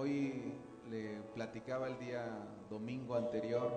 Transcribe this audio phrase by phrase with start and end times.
[0.00, 0.54] hoy
[0.88, 2.24] le platicaba el día
[2.70, 3.70] domingo anterior,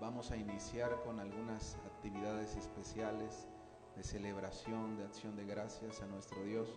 [0.00, 3.48] vamos a iniciar con algunas actividades especiales
[3.96, 6.68] de celebración, de acción de gracias a nuestro Dios,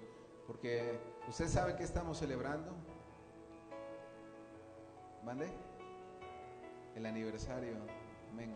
[0.47, 2.71] porque usted sabe que estamos celebrando.
[5.23, 5.47] ¿Mande?
[6.95, 7.75] El aniversario.
[8.31, 8.51] Amén.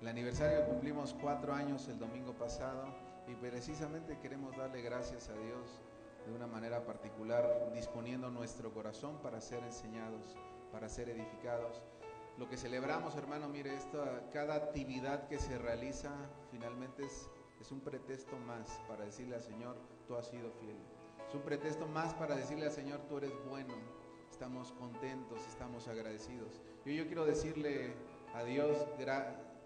[0.00, 2.84] El aniversario cumplimos cuatro años el domingo pasado
[3.28, 5.80] y precisamente queremos darle gracias a Dios
[6.26, 10.36] de una manera particular, disponiendo nuestro corazón para ser enseñados,
[10.72, 11.82] para ser edificados.
[12.38, 16.10] Lo que celebramos, hermano, mire, esta, cada actividad que se realiza
[16.50, 17.28] finalmente es,
[17.60, 20.76] es un pretexto más para decirle al Señor, tú has sido fiel.
[21.28, 23.74] Es un pretexto más para decirle al Señor, tú eres bueno.
[24.30, 26.62] Estamos contentos, estamos agradecidos.
[26.84, 27.94] Yo, yo quiero decirle
[28.34, 28.86] a Dios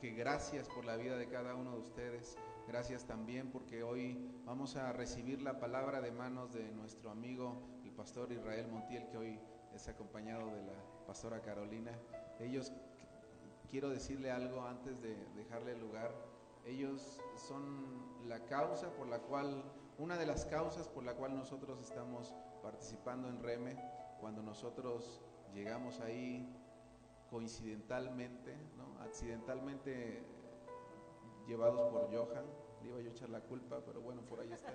[0.01, 2.37] que gracias por la vida de cada uno de ustedes.
[2.67, 7.93] Gracias también porque hoy vamos a recibir la palabra de manos de nuestro amigo, el
[7.93, 9.41] pastor Israel Montiel, que hoy
[9.75, 10.73] es acompañado de la
[11.07, 11.93] pastora Carolina.
[12.41, 12.73] Ellos,
[13.71, 16.11] quiero decirle algo antes de dejarle el lugar,
[16.65, 19.63] ellos son la causa por la cual,
[19.99, 23.77] una de las causas por la cual nosotros estamos participando en REME,
[24.21, 25.21] cuando nosotros
[25.53, 26.51] llegamos ahí
[27.29, 29.03] coincidentalmente, ¿no?
[29.03, 30.25] accidentalmente
[31.47, 32.45] llevados por Johan.
[32.83, 34.75] Le iba yo a echar la culpa, pero bueno, por ahí está.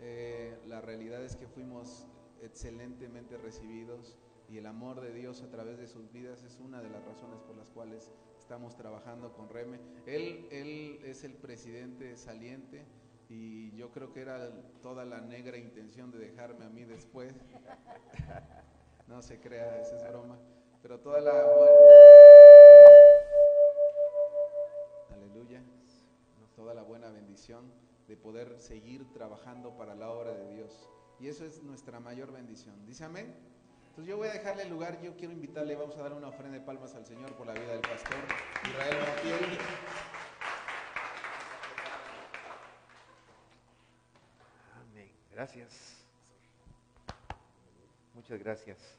[0.00, 2.06] Eh, la realidad es que fuimos
[2.40, 4.16] excelentemente recibidos
[4.48, 7.40] y el amor de Dios a través de sus vidas es una de las razones
[7.42, 9.78] por las cuales estamos trabajando con Reme.
[10.06, 12.86] Él, es el presidente saliente
[13.28, 17.34] y yo creo que era toda la negra intención de dejarme a mí después.
[19.06, 20.38] no se crea, esa es broma.
[20.80, 21.32] Pero toda la
[26.74, 27.72] la buena bendición
[28.06, 30.88] de poder seguir trabajando para la obra de Dios.
[31.20, 32.86] Y eso es nuestra mayor bendición.
[32.86, 33.34] Dice amén.
[33.88, 36.58] Entonces yo voy a dejarle el lugar, yo quiero invitarle, vamos a dar una ofrenda
[36.58, 38.16] de palmas al Señor por la vida del pastor
[38.64, 39.58] Israel Montiel.
[44.80, 45.10] Amén.
[45.32, 45.96] Gracias.
[48.14, 48.98] Muchas gracias.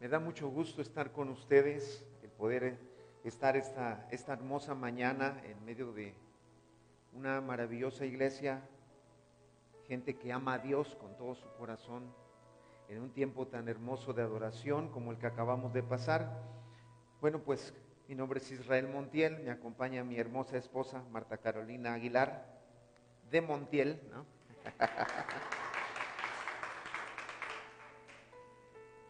[0.00, 2.89] Me da mucho gusto estar con ustedes, el poder
[3.24, 6.14] estar esta, esta hermosa mañana en medio de
[7.12, 8.62] una maravillosa iglesia,
[9.86, 12.14] gente que ama a Dios con todo su corazón,
[12.88, 16.42] en un tiempo tan hermoso de adoración como el que acabamos de pasar.
[17.20, 17.74] Bueno, pues
[18.08, 22.58] mi nombre es Israel Montiel, me acompaña mi hermosa esposa Marta Carolina Aguilar
[23.30, 24.00] de Montiel,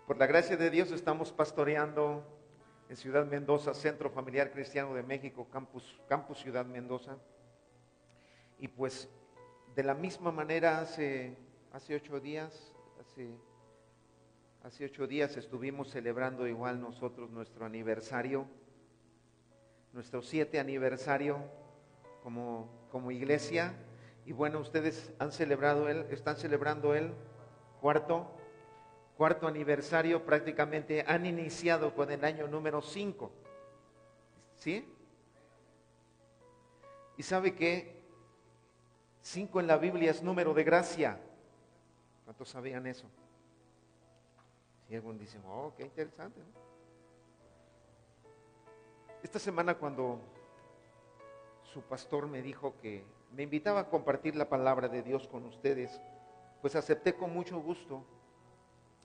[0.07, 2.40] Por la gracia de Dios estamos pastoreando
[2.91, 7.17] en Ciudad Mendoza, Centro Familiar Cristiano de México, Campus, Ciudad Mendoza.
[8.59, 9.09] Y pues
[9.77, 11.37] de la misma manera hace,
[11.71, 13.31] hace ocho días, hace,
[14.65, 18.45] hace ocho días estuvimos celebrando igual nosotros nuestro aniversario,
[19.93, 21.39] nuestro siete aniversario
[22.25, 23.73] como, como iglesia.
[24.27, 27.15] Y bueno, ustedes han celebrado él, están celebrando el
[27.81, 28.35] cuarto
[29.21, 33.31] cuarto aniversario prácticamente han iniciado con el año número 5.
[34.57, 34.91] ¿Sí?
[37.19, 38.01] Y sabe que
[39.21, 41.21] 5 en la Biblia es número de gracia.
[42.25, 43.11] ¿Cuántos sabían eso?
[44.89, 46.41] Si algún dice, oh, qué interesante.
[49.23, 50.19] Esta semana cuando
[51.75, 56.01] su pastor me dijo que me invitaba a compartir la palabra de Dios con ustedes,
[56.63, 58.03] pues acepté con mucho gusto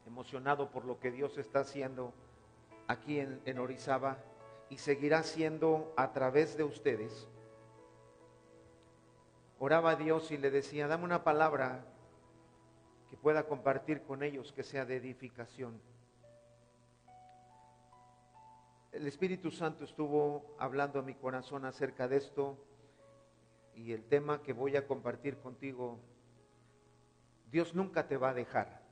[0.06, 2.14] emocionado por lo que Dios está haciendo
[2.88, 4.18] aquí en, Orizaba
[4.70, 7.28] y seguirá haciendo a través de ustedes.
[9.60, 11.86] Oraba a Dios y le decía, dame una palabra
[13.10, 15.80] que pueda compartir con ellos, que sea de edificación.
[18.92, 22.58] El Espíritu Santo estuvo hablando a mi corazón acerca de esto
[23.76, 26.00] y el tema que voy a compartir contigo,
[27.52, 28.85] Dios nunca te va a dejar.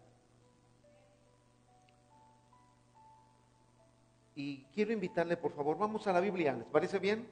[4.36, 7.28] Y quiero invitarle, por favor, vamos a la Biblia, ¿les parece bien?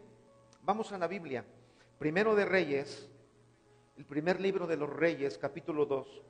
[0.61, 1.43] Vamos a la Biblia.
[1.97, 3.09] Primero de Reyes,
[3.97, 6.21] el primer libro de los Reyes, capítulo 2.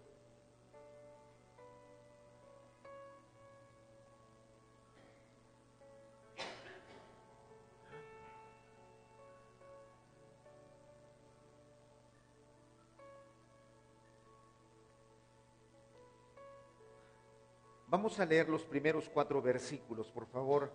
[17.92, 20.72] Vamos a leer los primeros cuatro versículos, por favor.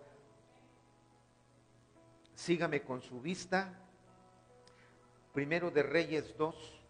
[2.35, 3.73] Sígame con su vista.
[5.33, 6.83] Primero de Reyes 2.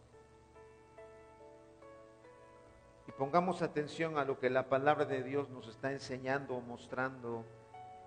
[3.17, 7.45] pongamos atención a lo que la palabra de Dios nos está enseñando o mostrando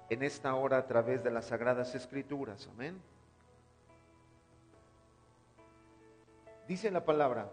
[0.09, 2.67] en esta hora a través de las sagradas escrituras.
[2.67, 3.01] Amén.
[6.67, 7.49] Dice la palabra,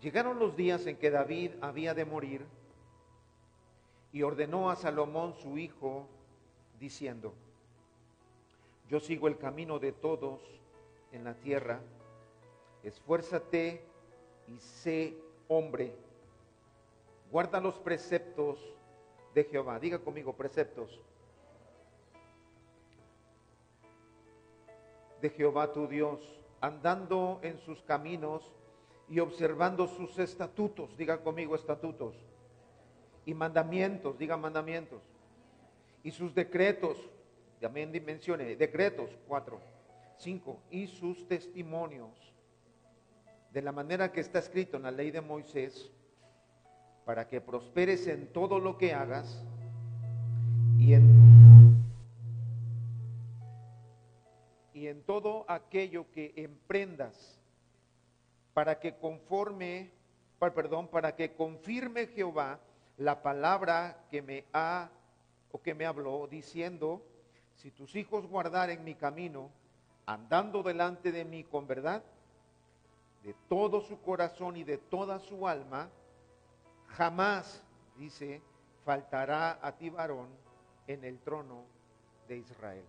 [0.00, 2.55] llegaron los días en que David había de morir
[4.12, 6.06] y ordenó a Salomón su hijo
[6.78, 7.34] diciendo,
[8.88, 10.40] yo sigo el camino de todos
[11.12, 11.80] en la tierra,
[12.82, 13.84] esfuérzate
[14.46, 15.16] y sé
[15.48, 15.92] hombre,
[17.30, 18.58] guarda los preceptos
[19.34, 19.78] de Jehová.
[19.78, 20.98] Diga conmigo, preceptos.
[25.20, 26.20] De Jehová tu Dios,
[26.60, 28.50] andando en sus caminos
[29.08, 30.96] y observando sus estatutos.
[30.96, 32.14] Diga conmigo, estatutos.
[33.26, 35.02] Y mandamientos, diga mandamientos.
[36.02, 36.96] Y sus decretos,
[37.60, 39.60] también mencione, decretos, cuatro,
[40.16, 42.10] cinco, y sus testimonios,
[43.52, 45.90] de la manera que está escrito en la ley de Moisés,
[47.04, 49.44] para que prosperes en todo lo que hagas
[50.78, 51.76] y en,
[54.74, 57.40] y en todo aquello que emprendas,
[58.54, 59.90] para que conforme,
[60.38, 62.60] perdón, para que confirme Jehová
[62.98, 64.90] la palabra que me ha
[65.52, 67.02] o que me habló, diciendo,
[67.56, 69.50] si tus hijos guardaren mi camino,
[70.06, 72.02] andando delante de mí con verdad,
[73.22, 75.88] de todo su corazón y de toda su alma,
[76.88, 77.62] jamás,
[77.96, 78.40] dice,
[78.84, 80.28] faltará a ti varón
[80.86, 81.64] en el trono
[82.28, 82.84] de Israel.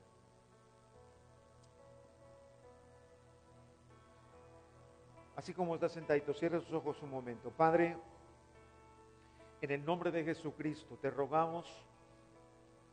[5.36, 7.51] Así como está sentadito, cierra sus ojos un momento.
[7.51, 7.95] Padre,
[9.62, 11.65] en el nombre de Jesucristo te rogamos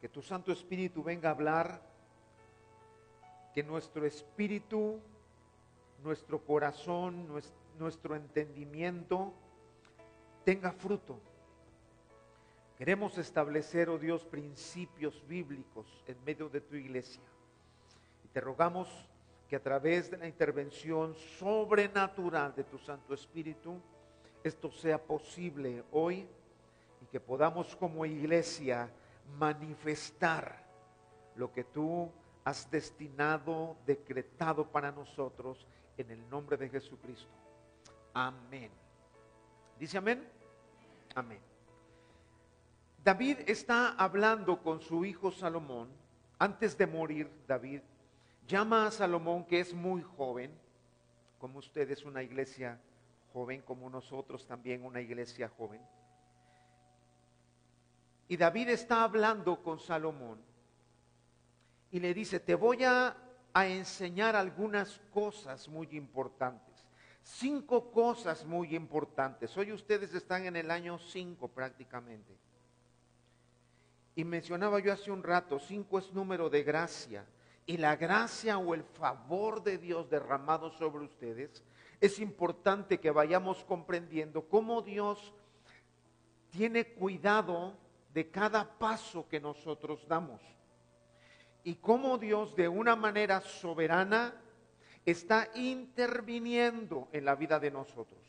[0.00, 1.80] que tu Santo Espíritu venga a hablar,
[3.54, 5.00] que nuestro espíritu,
[6.02, 7.28] nuestro corazón,
[7.78, 9.32] nuestro entendimiento
[10.44, 11.18] tenga fruto.
[12.76, 17.22] Queremos establecer, oh Dios, principios bíblicos en medio de tu iglesia.
[18.24, 18.88] Y te rogamos
[19.48, 23.80] que a través de la intervención sobrenatural de tu Santo Espíritu,
[24.42, 26.28] esto sea posible hoy
[27.14, 28.90] que podamos como iglesia
[29.38, 30.66] manifestar
[31.36, 32.10] lo que tú
[32.42, 35.64] has destinado, decretado para nosotros
[35.96, 37.30] en el nombre de Jesucristo.
[38.14, 38.68] Amén.
[39.78, 40.28] ¿Dice amén?
[41.14, 41.38] Amén.
[43.04, 45.90] David está hablando con su hijo Salomón.
[46.36, 47.82] Antes de morir, David
[48.44, 50.50] llama a Salomón, que es muy joven,
[51.38, 52.80] como ustedes, una iglesia
[53.32, 55.80] joven, como nosotros también una iglesia joven.
[58.28, 60.38] Y David está hablando con Salomón
[61.90, 63.16] y le dice, te voy a,
[63.54, 66.74] enseñar algunas cosas muy importantes.
[67.22, 69.56] Cinco cosas muy importantes.
[69.56, 72.36] Hoy ustedes están en el año cinco prácticamente.
[74.16, 77.24] Y mencionaba yo hace un rato, cinco es número de gracia.
[77.64, 81.62] Y la gracia o el favor de Dios derramado sobre ustedes,
[82.00, 85.32] es importante que vayamos comprendiendo cómo Dios
[86.50, 87.83] tiene cuidado
[88.14, 90.40] de cada paso que nosotros damos.
[91.64, 94.40] Y cómo Dios de una manera soberana
[95.04, 98.20] está interviniendo en la vida de nosotros.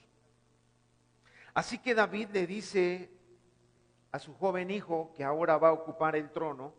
[1.53, 3.11] Así que David le dice
[4.11, 6.73] a su joven hijo, que ahora va a ocupar el trono,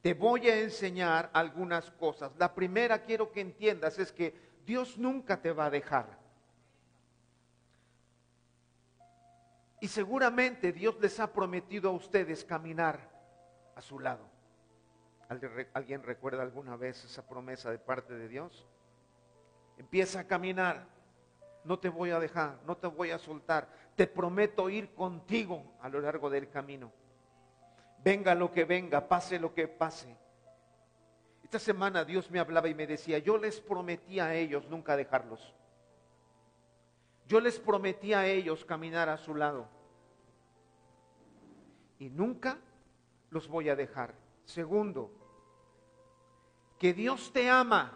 [0.00, 2.30] te voy a enseñar algunas cosas.
[2.38, 4.32] La primera quiero que entiendas es que
[4.64, 6.25] Dios nunca te va a dejar.
[9.80, 12.98] Y seguramente Dios les ha prometido a ustedes caminar
[13.74, 14.26] a su lado.
[15.74, 18.66] ¿Alguien recuerda alguna vez esa promesa de parte de Dios?
[19.76, 20.86] Empieza a caminar.
[21.64, 23.68] No te voy a dejar, no te voy a soltar.
[23.96, 26.92] Te prometo ir contigo a lo largo del camino.
[28.04, 30.16] Venga lo que venga, pase lo que pase.
[31.42, 35.54] Esta semana Dios me hablaba y me decía, yo les prometí a ellos nunca dejarlos.
[37.26, 39.68] Yo les prometí a ellos caminar a su lado.
[41.98, 42.58] Y nunca
[43.30, 44.14] los voy a dejar.
[44.44, 45.10] Segundo,
[46.78, 47.92] que Dios te ama,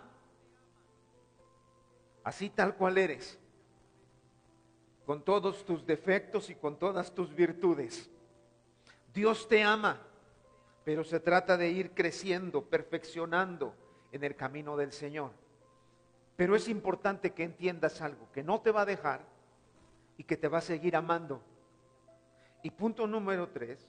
[2.25, 3.39] así tal cual eres,
[5.07, 8.11] con todos tus defectos y con todas tus virtudes.
[9.13, 10.01] Dios te ama,
[10.85, 13.75] pero se trata de ir creciendo, perfeccionando
[14.13, 15.33] en el camino del Señor.
[16.41, 19.21] Pero es importante que entiendas algo, que no te va a dejar
[20.17, 21.43] y que te va a seguir amando.
[22.63, 23.87] Y punto número tres,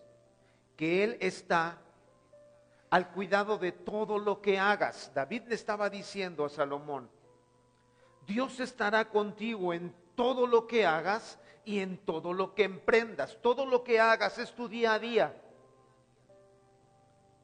[0.76, 1.78] que Él está
[2.90, 5.14] al cuidado de todo lo que hagas.
[5.16, 7.10] David le estaba diciendo a Salomón,
[8.28, 13.38] Dios estará contigo en todo lo que hagas y en todo lo que emprendas.
[13.42, 15.42] Todo lo que hagas es tu día a día.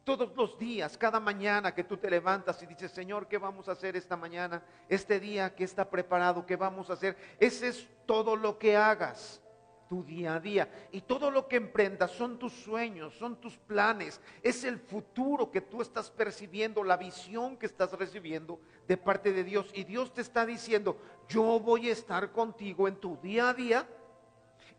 [0.07, 3.73] Todos los días, cada mañana que tú te levantas y dices, Señor, ¿qué vamos a
[3.73, 4.63] hacer esta mañana?
[4.87, 7.17] Este día que está preparado, ¿qué vamos a hacer?
[7.41, 9.41] Ese es todo lo que hagas
[9.89, 10.87] tu día a día.
[10.93, 15.59] Y todo lo que emprendas son tus sueños, son tus planes, es el futuro que
[15.59, 19.69] tú estás percibiendo, la visión que estás recibiendo de parte de Dios.
[19.73, 20.97] Y Dios te está diciendo,
[21.27, 23.85] yo voy a estar contigo en tu día a día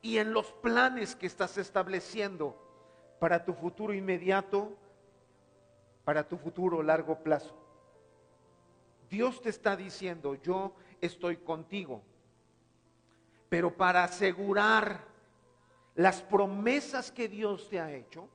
[0.01, 2.57] y en los planes que estás estableciendo
[3.21, 4.75] para tu futuro inmediato,
[6.09, 7.55] para tu futuro largo plazo.
[9.11, 10.73] Dios te está diciendo, yo
[11.03, 12.01] estoy contigo.
[13.51, 15.05] Pero para asegurar
[15.97, 18.27] las promesas que Dios te ha hecho,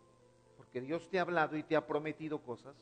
[0.56, 2.76] porque Dios te ha hablado y te ha prometido cosas,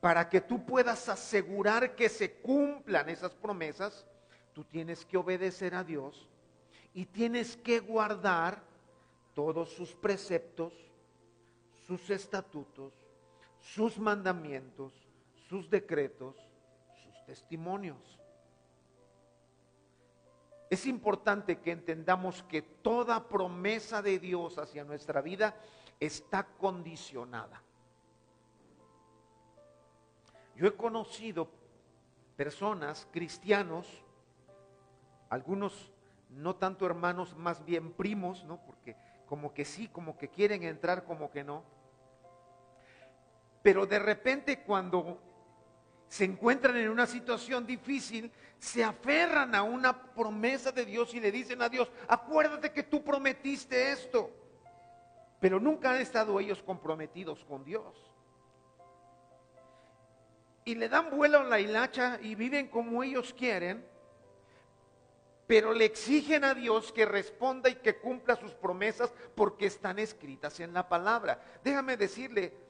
[0.00, 4.06] para que tú puedas asegurar que se cumplan esas promesas,
[4.52, 6.28] tú tienes que obedecer a Dios
[6.94, 8.62] y tienes que guardar
[9.34, 10.72] todos sus preceptos,
[11.88, 13.03] sus estatutos,
[13.64, 14.92] sus mandamientos,
[15.48, 16.36] sus decretos,
[17.02, 18.20] sus testimonios.
[20.68, 25.56] Es importante que entendamos que toda promesa de Dios hacia nuestra vida
[25.98, 27.62] está condicionada.
[30.56, 31.48] Yo he conocido
[32.36, 33.86] personas, cristianos,
[35.30, 35.90] algunos
[36.28, 38.58] no tanto hermanos, más bien primos, ¿no?
[38.66, 41.64] Porque como que sí, como que quieren entrar, como que no.
[43.64, 45.18] Pero de repente cuando
[46.06, 51.32] se encuentran en una situación difícil, se aferran a una promesa de Dios y le
[51.32, 54.30] dicen a Dios, acuérdate que tú prometiste esto.
[55.40, 58.12] Pero nunca han estado ellos comprometidos con Dios.
[60.66, 63.82] Y le dan vuelo a la hilacha y viven como ellos quieren,
[65.46, 70.60] pero le exigen a Dios que responda y que cumpla sus promesas porque están escritas
[70.60, 71.42] en la palabra.
[71.64, 72.63] Déjame decirle,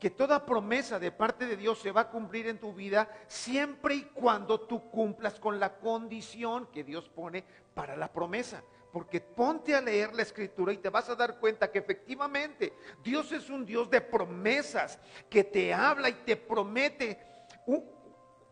[0.00, 3.94] que toda promesa de parte de Dios se va a cumplir en tu vida siempre
[3.94, 8.64] y cuando tú cumplas con la condición que Dios pone para la promesa.
[8.94, 12.72] Porque ponte a leer la escritura y te vas a dar cuenta que efectivamente
[13.04, 17.20] Dios es un Dios de promesas, que te habla y te promete
[17.66, 17.84] un,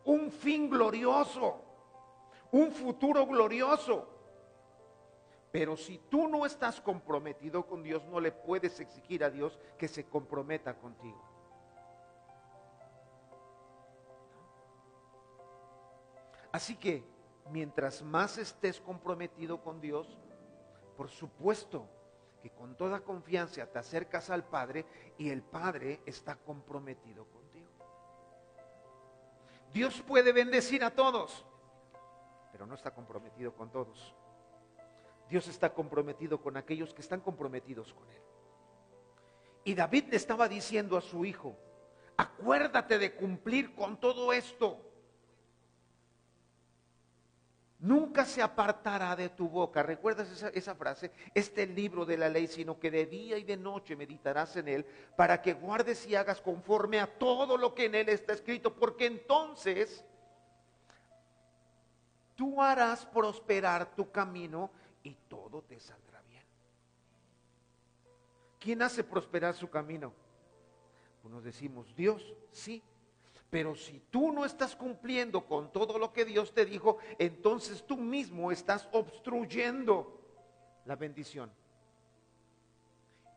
[0.05, 1.65] un fin glorioso,
[2.53, 4.07] un futuro glorioso.
[5.51, 9.89] Pero si tú no estás comprometido con Dios, no le puedes exigir a Dios que
[9.89, 11.28] se comprometa contigo.
[16.59, 17.05] Así que
[17.53, 20.19] mientras más estés comprometido con Dios,
[20.97, 21.89] por supuesto
[22.43, 24.85] que con toda confianza te acercas al Padre
[25.19, 27.69] y el Padre está comprometido contigo.
[29.73, 31.47] Dios puede bendecir a todos,
[32.51, 34.13] pero no está comprometido con todos.
[35.29, 38.23] Dios está comprometido con aquellos que están comprometidos con Él.
[39.63, 41.57] Y David le estaba diciendo a su hijo,
[42.17, 44.88] acuérdate de cumplir con todo esto
[47.79, 49.83] nunca se apartará de tu boca.
[49.83, 51.13] ¿Recuerdas esa, frase?
[51.35, 54.87] Este libro de la ley, sino que de día y de noche meditarás en él,
[55.17, 59.07] para que guardes y hagas conforme a todo lo que en él está escrito, porque
[59.07, 60.05] entonces
[62.35, 64.71] tú harás prosperar tu camino
[65.03, 66.45] y todo te saldrá bien.
[68.59, 70.13] ¿Quién hace prosperar su camino?
[71.23, 72.83] Unos decimos, Dios, sí,
[73.51, 77.97] pero si tú no estás cumpliendo con todo lo que Dios te dijo, entonces tú
[77.97, 80.21] mismo estás obstruyendo
[80.85, 81.51] la bendición.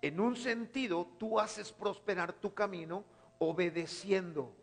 [0.01, 3.05] En un sentido, tú haces prosperar tu camino
[3.39, 4.53] obedeciendo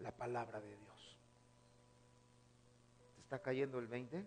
[0.00, 1.16] la palabra de Dios.
[3.14, 4.26] ¿Te está cayendo el 20?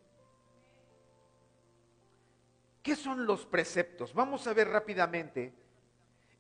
[2.82, 4.14] ¿Qué son los preceptos?
[4.14, 5.54] Vamos a ver rápidamente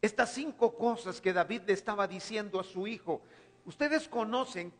[0.02, 3.22] estas cinco cosas que David le estaba diciendo a su hijo.
[3.66, 4.74] Ustedes conocen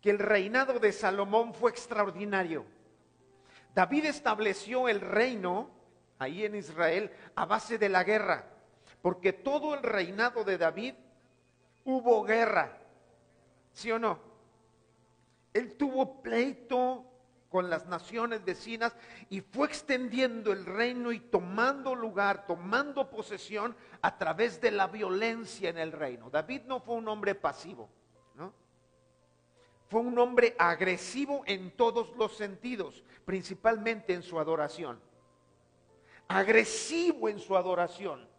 [0.00, 2.64] que el reinado de Salomón fue extraordinario.
[3.74, 5.70] David estableció el reino
[6.18, 8.46] ahí en Israel a base de la guerra,
[9.00, 10.94] porque todo el reinado de David
[11.84, 12.78] hubo guerra,
[13.72, 14.18] ¿sí o no?
[15.52, 17.11] Él tuvo pleito
[17.52, 18.96] con las naciones vecinas
[19.28, 25.68] y fue extendiendo el reino y tomando lugar, tomando posesión a través de la violencia
[25.68, 26.30] en el reino.
[26.30, 27.90] David no fue un hombre pasivo,
[28.36, 28.54] ¿no?
[29.90, 34.98] Fue un hombre agresivo en todos los sentidos, principalmente en su adoración.
[36.28, 38.31] Agresivo en su adoración.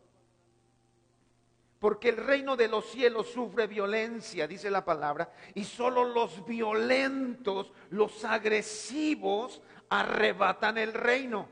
[1.84, 7.74] Porque el reino de los cielos sufre violencia, dice la palabra, y solo los violentos,
[7.90, 11.50] los agresivos, arrebatan el reino.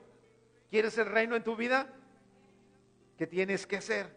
[0.70, 1.94] ¿Quieres el reino en tu vida?
[3.18, 4.08] ¿Qué tienes que hacer?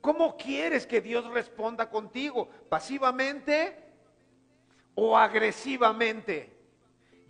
[0.00, 2.48] ¿Cómo quieres que Dios responda contigo?
[2.70, 3.76] ¿Pasivamente
[4.94, 6.59] o agresivamente?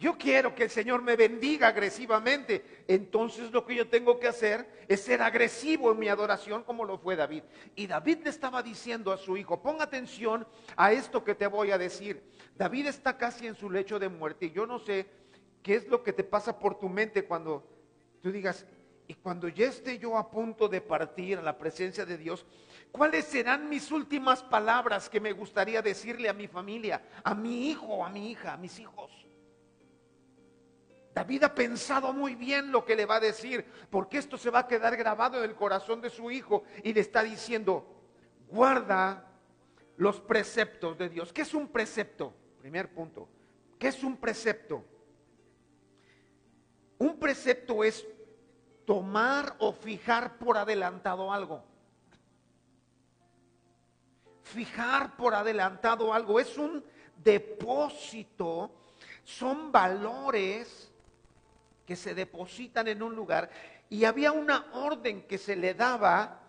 [0.01, 2.85] Yo quiero que el Señor me bendiga agresivamente.
[2.89, 6.97] Entonces lo que yo tengo que hacer es ser agresivo en mi adoración como lo
[6.97, 7.43] fue David.
[7.77, 11.71] Y David le estaba diciendo a su hijo, pon atención a esto que te voy
[11.71, 12.23] a decir.
[12.57, 15.07] David está casi en su lecho de muerte y yo no sé
[15.63, 17.63] qué es lo que te pasa por tu mente cuando
[18.23, 18.65] tú digas,
[19.07, 22.47] y cuando ya esté yo a punto de partir a la presencia de Dios,
[22.91, 28.03] ¿cuáles serán mis últimas palabras que me gustaría decirle a mi familia, a mi hijo,
[28.03, 29.30] a mi hija, a mis hijos?
[31.15, 34.61] David ha pensado muy bien lo que le va a decir, porque esto se va
[34.61, 37.85] a quedar grabado en el corazón de su hijo y le está diciendo,
[38.49, 39.27] guarda
[39.97, 41.33] los preceptos de Dios.
[41.33, 42.33] ¿Qué es un precepto?
[42.61, 43.29] Primer punto.
[43.79, 44.85] ¿Qué es un precepto?
[46.99, 48.07] Un precepto es
[48.85, 51.65] tomar o fijar por adelantado algo.
[54.43, 56.85] Fijar por adelantado algo es un
[57.17, 58.71] depósito,
[59.25, 60.90] son valores
[61.91, 63.51] que se depositan en un lugar
[63.89, 66.41] y había una orden que se le daba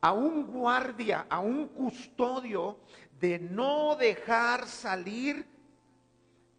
[0.00, 2.78] a un guardia, a un custodio,
[3.20, 5.44] de no dejar salir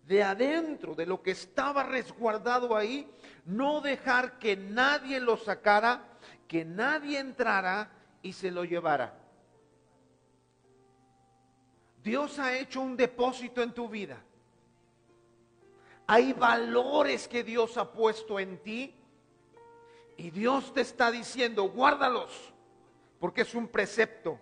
[0.05, 3.09] de adentro, de lo que estaba resguardado ahí,
[3.45, 6.03] no dejar que nadie lo sacara,
[6.47, 7.89] que nadie entrara
[8.21, 9.11] y se lo llevara.
[12.03, 14.23] Dios ha hecho un depósito en tu vida.
[16.11, 18.95] Hay valores que Dios ha puesto en ti
[20.17, 22.51] y Dios te está diciendo, guárdalos,
[23.19, 24.39] porque es un precepto.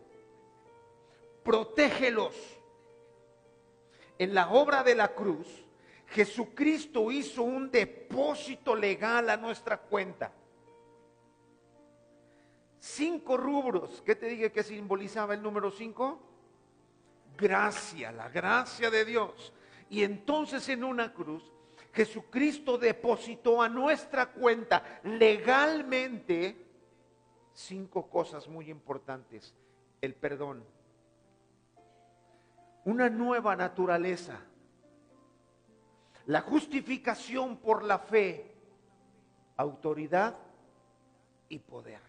[1.44, 2.34] Protégelos.
[4.18, 5.46] En la obra de la cruz,
[6.06, 10.32] Jesucristo hizo un depósito legal a nuestra cuenta.
[12.80, 14.02] Cinco rubros.
[14.06, 16.18] ¿Qué te dije que simbolizaba el número cinco?
[17.38, 19.52] Gracia, la gracia de Dios.
[19.89, 21.57] Y entonces en una cruz
[21.98, 26.56] Jesucristo depositó a nuestra cuenta legalmente
[27.52, 29.56] cinco cosas muy importantes.
[30.00, 30.64] El perdón,
[32.86, 34.40] una nueva naturaleza,
[36.28, 38.54] la justificación por la fe,
[39.56, 40.38] autoridad
[41.50, 42.02] y poder.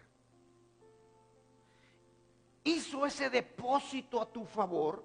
[2.63, 5.03] Hizo ese depósito a tu favor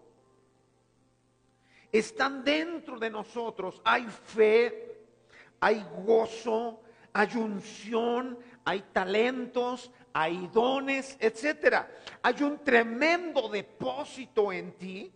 [1.99, 3.81] están dentro de nosotros.
[3.85, 4.99] Hay fe,
[5.61, 6.81] hay gozo,
[7.13, 11.89] hay unción, hay talentos, hay dones, etcétera.
[12.21, 15.13] Hay un tremendo depósito en ti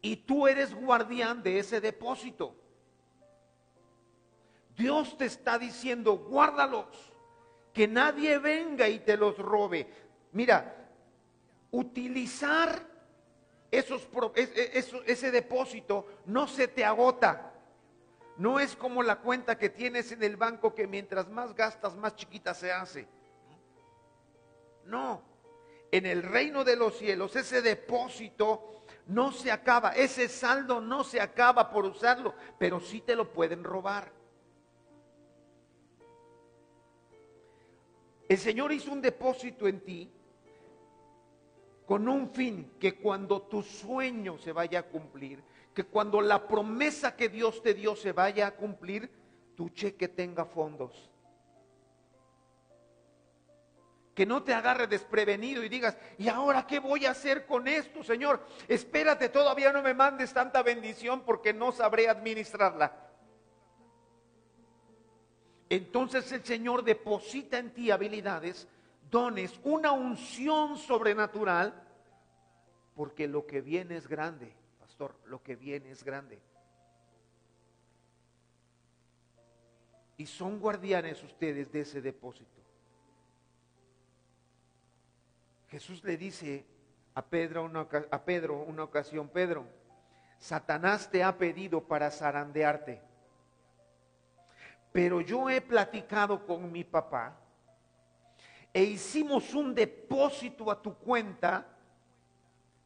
[0.00, 2.56] y tú eres guardián de ese depósito.
[4.74, 6.86] Dios te está diciendo, guárdalos,
[7.74, 9.86] que nadie venga y te los robe.
[10.32, 10.88] Mira,
[11.70, 12.91] utilizar
[13.72, 14.06] esos,
[15.06, 17.54] ese depósito no se te agota.
[18.36, 22.14] No es como la cuenta que tienes en el banco que mientras más gastas, más
[22.14, 23.08] chiquita se hace.
[24.84, 25.22] No,
[25.90, 31.20] en el reino de los cielos ese depósito no se acaba, ese saldo no se
[31.20, 34.12] acaba por usarlo, pero sí te lo pueden robar.
[38.28, 40.12] El Señor hizo un depósito en ti
[41.92, 47.14] con un fin, que cuando tu sueño se vaya a cumplir, que cuando la promesa
[47.14, 49.10] que Dios te dio se vaya a cumplir,
[49.54, 51.10] tu cheque tenga fondos.
[54.14, 58.02] Que no te agarre desprevenido y digas, ¿y ahora qué voy a hacer con esto,
[58.02, 58.42] Señor?
[58.68, 63.10] Espérate, todavía no me mandes tanta bendición porque no sabré administrarla.
[65.68, 68.66] Entonces el Señor deposita en ti habilidades
[69.62, 71.74] una unción sobrenatural,
[72.94, 76.40] porque lo que viene es grande, pastor, lo que viene es grande.
[80.16, 82.60] Y son guardianes ustedes de ese depósito.
[85.68, 86.64] Jesús le dice
[87.14, 89.64] a Pedro una, a Pedro una ocasión, Pedro,
[90.38, 93.00] Satanás te ha pedido para zarandearte,
[94.90, 97.41] pero yo he platicado con mi papá
[98.72, 101.66] e hicimos un depósito a tu cuenta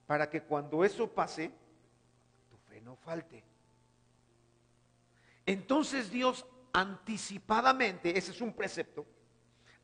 [0.07, 1.51] para que cuando eso pase,
[2.51, 3.45] tu fe no falte.
[5.45, 9.07] Entonces Dios anticipadamente, ese es un precepto,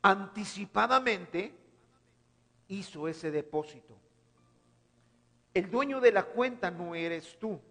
[0.01, 1.55] anticipadamente
[2.67, 3.97] hizo ese depósito.
[5.53, 7.61] El dueño de la cuenta no eres tú,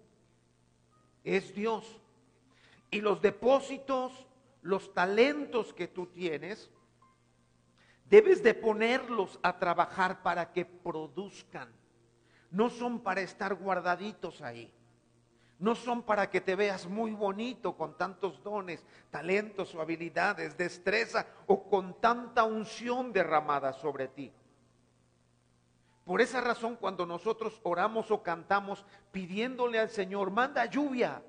[1.25, 2.01] es Dios.
[2.91, 4.27] Y los depósitos,
[4.63, 6.71] los talentos que tú tienes,
[8.13, 11.73] debes de ponerlos a trabajar para que produzcan.
[12.51, 14.71] No son para estar guardaditos ahí.
[15.59, 21.27] No son para que te veas muy bonito con tantos dones, talentos o habilidades, destreza
[21.47, 24.31] o con tanta unción derramada sobre ti.
[26.05, 31.23] Por esa razón, cuando nosotros oramos o cantamos pidiéndole al Señor, manda lluvia,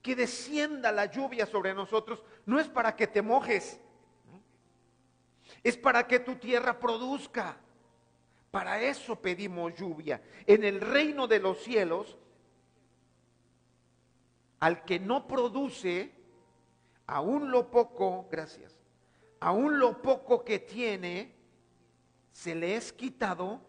[0.00, 3.80] que descienda la lluvia sobre nosotros, no es para que te mojes,
[5.62, 7.58] es para que tu tierra produzca.
[8.50, 10.22] Para eso pedimos lluvia.
[10.46, 12.16] En el reino de los cielos,
[14.60, 16.12] al que no produce,
[17.06, 18.78] aún lo poco, gracias,
[19.40, 21.34] aún lo poco que tiene,
[22.32, 23.60] se le es quitado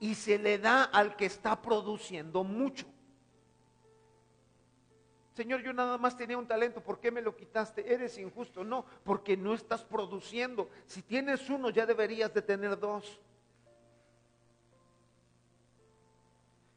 [0.00, 2.86] y se le da al que está produciendo mucho.
[5.34, 7.92] Señor, yo nada más tenía un talento, ¿por qué me lo quitaste?
[7.92, 8.62] Eres injusto.
[8.62, 10.70] No, porque no estás produciendo.
[10.86, 13.20] Si tienes uno, ya deberías de tener dos.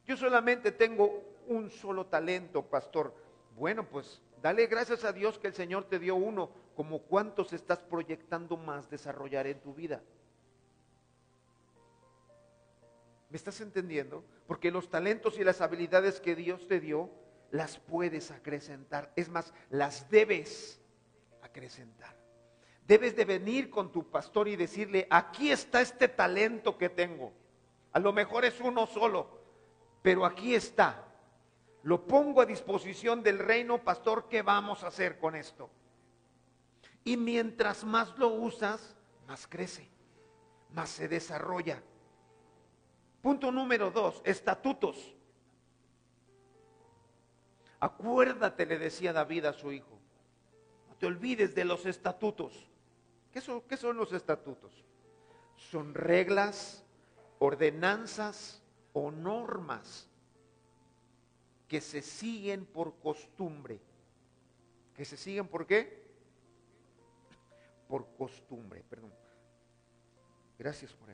[0.07, 3.13] Yo solamente tengo un solo talento, pastor.
[3.55, 7.79] Bueno, pues dale gracias a Dios que el Señor te dio uno, como cuántos estás
[7.83, 10.01] proyectando más desarrollar en tu vida.
[13.29, 14.23] ¿Me estás entendiendo?
[14.47, 17.11] Porque los talentos y las habilidades que Dios te dio,
[17.51, 19.11] las puedes acrecentar.
[19.15, 20.79] Es más, las debes
[21.41, 22.15] acrecentar.
[22.85, 27.33] Debes de venir con tu pastor y decirle, aquí está este talento que tengo.
[27.91, 29.41] A lo mejor es uno solo,
[30.01, 31.03] pero aquí está.
[31.83, 35.69] Lo pongo a disposición del reino, pastor, ¿qué vamos a hacer con esto?
[37.03, 38.95] Y mientras más lo usas,
[39.27, 39.89] más crece,
[40.71, 41.81] más se desarrolla.
[43.21, 45.16] Punto número dos, estatutos.
[47.79, 49.99] Acuérdate, le decía David a su hijo,
[50.87, 52.67] no te olvides de los estatutos.
[53.31, 54.83] ¿Qué son, qué son los estatutos?
[55.55, 56.83] Son reglas,
[57.39, 58.63] ordenanzas
[58.93, 60.07] o normas
[61.67, 63.79] que se siguen por costumbre.
[64.95, 66.07] ¿Que se siguen por qué?
[67.87, 69.13] Por costumbre, perdón.
[70.57, 71.11] Gracias por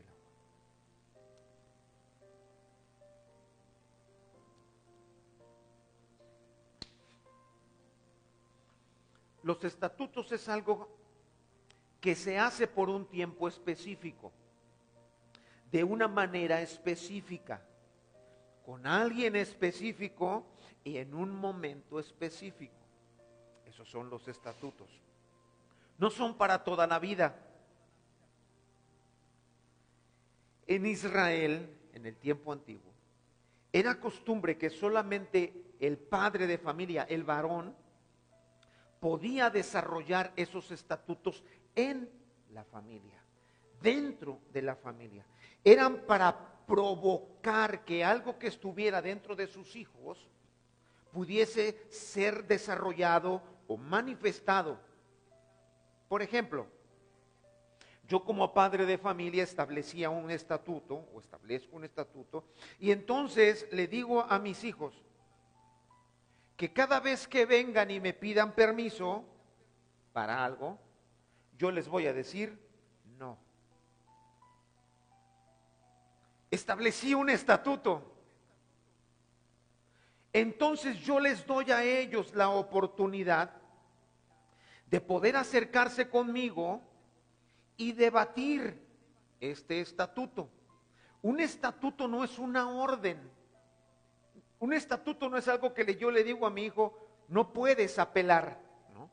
[9.44, 10.90] Los estatutos es algo
[12.00, 14.32] que se hace por un tiempo específico,
[15.70, 17.62] de una manera específica,
[18.66, 20.46] con alguien específico
[20.84, 22.76] y en un momento específico.
[23.66, 24.90] Esos son los estatutos.
[25.98, 27.36] No son para toda la vida.
[30.68, 32.94] En Israel, en el tiempo antiguo,
[33.74, 37.76] era costumbre que solamente el padre de familia, el varón,
[39.04, 41.44] podía desarrollar esos estatutos
[41.76, 42.10] en
[42.54, 43.22] la familia,
[43.82, 45.26] dentro de la familia.
[45.62, 50.30] Eran para provocar que algo que estuviera dentro de sus hijos
[51.12, 54.80] pudiese ser desarrollado o manifestado.
[56.08, 56.68] Por ejemplo,
[58.08, 62.46] yo como padre de familia establecía un estatuto o establezco un estatuto
[62.80, 65.04] y entonces le digo a mis hijos,
[66.56, 69.26] que cada vez que vengan y me pidan permiso
[70.12, 70.80] para algo,
[71.58, 72.58] yo les voy a decir
[73.18, 73.38] no.
[76.52, 78.12] Establecí un estatuto.
[80.32, 83.52] Entonces yo les doy a ellos la oportunidad
[84.88, 86.82] de poder acercarse conmigo
[87.78, 88.80] y debatir
[89.40, 90.50] este estatuto.
[91.22, 93.33] Un estatuto no es una orden
[94.64, 96.98] un estatuto no es algo que yo le digo a mi hijo,
[97.28, 98.62] no puedes apelar,
[98.94, 99.10] ¿no?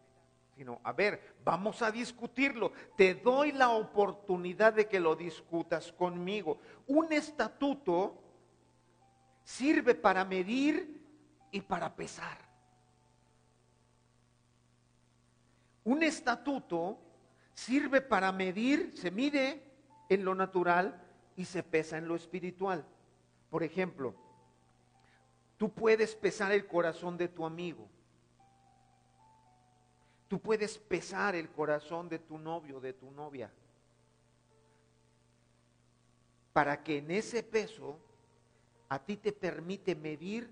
[0.54, 2.70] Sino, a ver, vamos a discutirlo.
[2.96, 6.60] Te doy la oportunidad de que lo discutas conmigo.
[6.86, 8.22] Un estatuto
[9.42, 11.04] sirve para medir
[11.50, 12.38] y para pesar.
[15.82, 16.96] Un estatuto
[17.54, 19.64] sirve para medir, se mide
[20.08, 21.02] en lo natural
[21.34, 22.86] y se pesa en lo espiritual.
[23.50, 24.14] Por ejemplo,
[25.60, 27.86] Tú puedes pesar el corazón de tu amigo.
[30.26, 33.52] Tú puedes pesar el corazón de tu novio, de tu novia.
[36.54, 37.98] Para que en ese peso
[38.88, 40.50] a ti te permite medir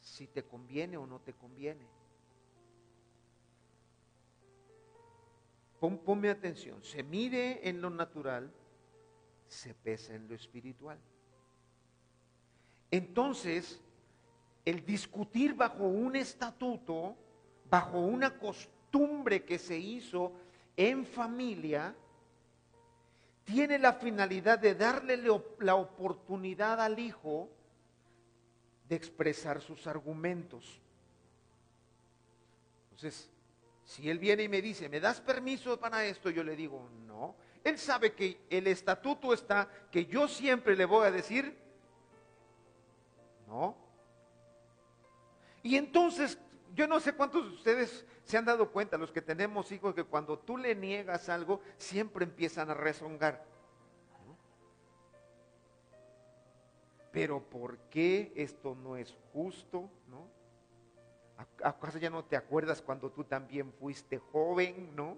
[0.00, 1.86] si te conviene o no te conviene.
[6.04, 8.52] ponme atención, se mide en lo natural,
[9.46, 10.98] se pesa en lo espiritual.
[12.90, 13.80] Entonces,
[14.64, 17.16] el discutir bajo un estatuto
[17.70, 20.32] bajo una costumbre que se hizo
[20.76, 21.94] en familia,
[23.44, 25.16] tiene la finalidad de darle
[25.60, 27.48] la oportunidad al hijo
[28.88, 30.80] de expresar sus argumentos.
[32.84, 33.30] Entonces,
[33.84, 36.30] si él viene y me dice, ¿me das permiso para esto?
[36.30, 37.36] Yo le digo, no.
[37.62, 41.56] Él sabe que el estatuto está, que yo siempre le voy a decir,
[43.46, 43.76] no.
[45.62, 46.38] Y entonces,
[46.74, 50.04] yo no sé cuántos de ustedes se han dado cuenta, los que tenemos hijos, que
[50.04, 53.44] cuando tú le niegas algo, siempre empiezan a rezongar.
[57.12, 59.90] Pero ¿por qué esto no es justo?
[60.08, 60.28] ¿No?
[61.64, 64.94] ¿Acaso ya no te acuerdas cuando tú también fuiste joven?
[64.94, 65.16] ¿No?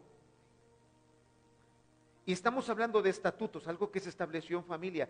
[2.24, 5.08] Y estamos hablando de estatutos, algo que se estableció en familia.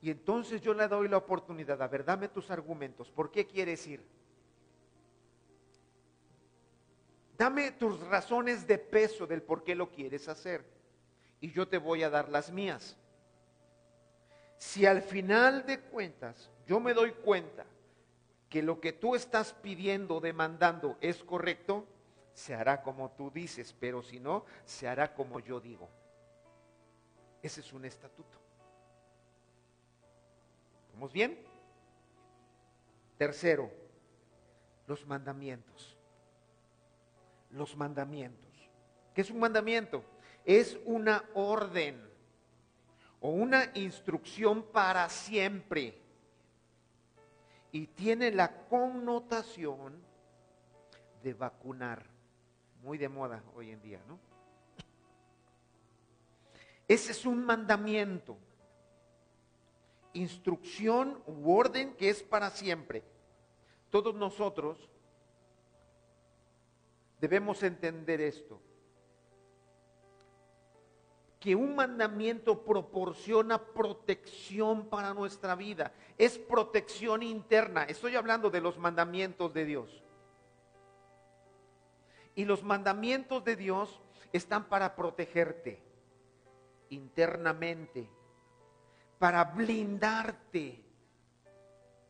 [0.00, 3.10] Y entonces yo le doy la oportunidad, a ver, dame tus argumentos.
[3.10, 4.04] ¿Por qué quieres ir?
[7.42, 10.64] Dame tus razones de peso del por qué lo quieres hacer.
[11.40, 12.96] Y yo te voy a dar las mías.
[14.58, 17.66] Si al final de cuentas yo me doy cuenta
[18.48, 21.84] que lo que tú estás pidiendo, demandando es correcto,
[22.32, 25.88] se hará como tú dices, pero si no, se hará como yo digo.
[27.42, 28.38] Ese es un estatuto.
[30.94, 31.44] ¿Vamos bien?
[33.18, 33.68] Tercero,
[34.86, 35.98] los mandamientos.
[37.52, 38.50] Los mandamientos.
[39.14, 40.04] ¿Qué es un mandamiento?
[40.44, 42.10] Es una orden
[43.20, 45.98] o una instrucción para siempre.
[47.70, 50.02] Y tiene la connotación
[51.22, 52.04] de vacunar.
[52.82, 54.18] Muy de moda hoy en día, ¿no?
[56.88, 58.36] Ese es un mandamiento,
[60.12, 63.02] instrucción u orden que es para siempre.
[63.88, 64.90] Todos nosotros
[67.22, 68.60] debemos entender esto,
[71.38, 77.84] que un mandamiento proporciona protección para nuestra vida, es protección interna.
[77.84, 80.02] Estoy hablando de los mandamientos de Dios.
[82.34, 84.00] Y los mandamientos de Dios
[84.32, 85.80] están para protegerte
[86.90, 88.10] internamente
[89.20, 90.84] para blindarte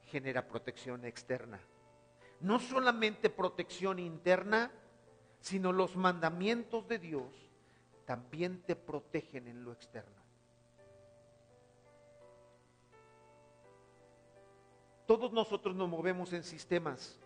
[0.05, 1.61] genera protección externa.
[2.40, 4.72] No solamente protección interna,
[5.42, 7.50] sino los mandamientos de Dios
[8.07, 10.22] también te protegen en lo externo.
[15.07, 17.20] Todos nosotros nos movemos en sistemas,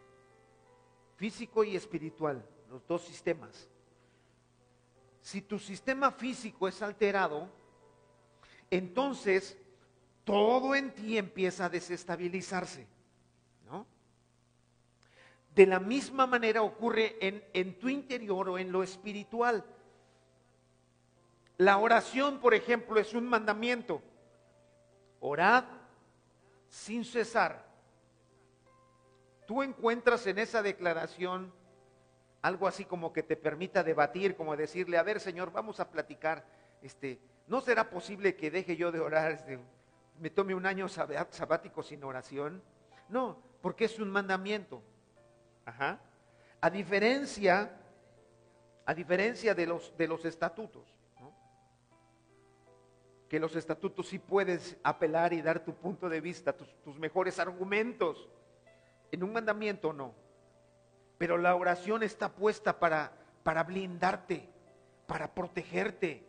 [1.15, 3.69] físico y espiritual, los dos sistemas
[5.27, 7.49] si tu sistema físico es alterado,
[8.71, 9.59] entonces
[10.23, 12.87] todo en ti empieza a desestabilizarse.
[15.57, 19.65] De la misma manera ocurre en, en tu interior o en lo espiritual.
[21.57, 24.03] La oración, por ejemplo, es un mandamiento.
[25.19, 25.65] Orad
[26.69, 27.65] sin cesar.
[29.47, 31.51] Tú encuentras en esa declaración
[32.43, 36.47] algo así como que te permita debatir, como decirle, a ver Señor, vamos a platicar,
[36.83, 39.59] este, ¿no será posible que deje yo de orar, este,
[40.21, 42.63] me tome un año sabático sin oración?
[43.09, 44.83] No, porque es un mandamiento.
[45.67, 45.99] Ajá.
[46.61, 47.71] A diferencia,
[48.87, 50.97] a diferencia de los, de los estatutos,
[53.29, 57.41] que los estatutos sí puedes apelar y dar tu punto de vista, tus, tus mejores
[57.41, 58.29] argumentos.
[59.11, 60.15] En un mandamiento no.
[61.19, 64.49] Pero la oración está puesta para, para blindarte,
[65.09, 66.25] para protegerte,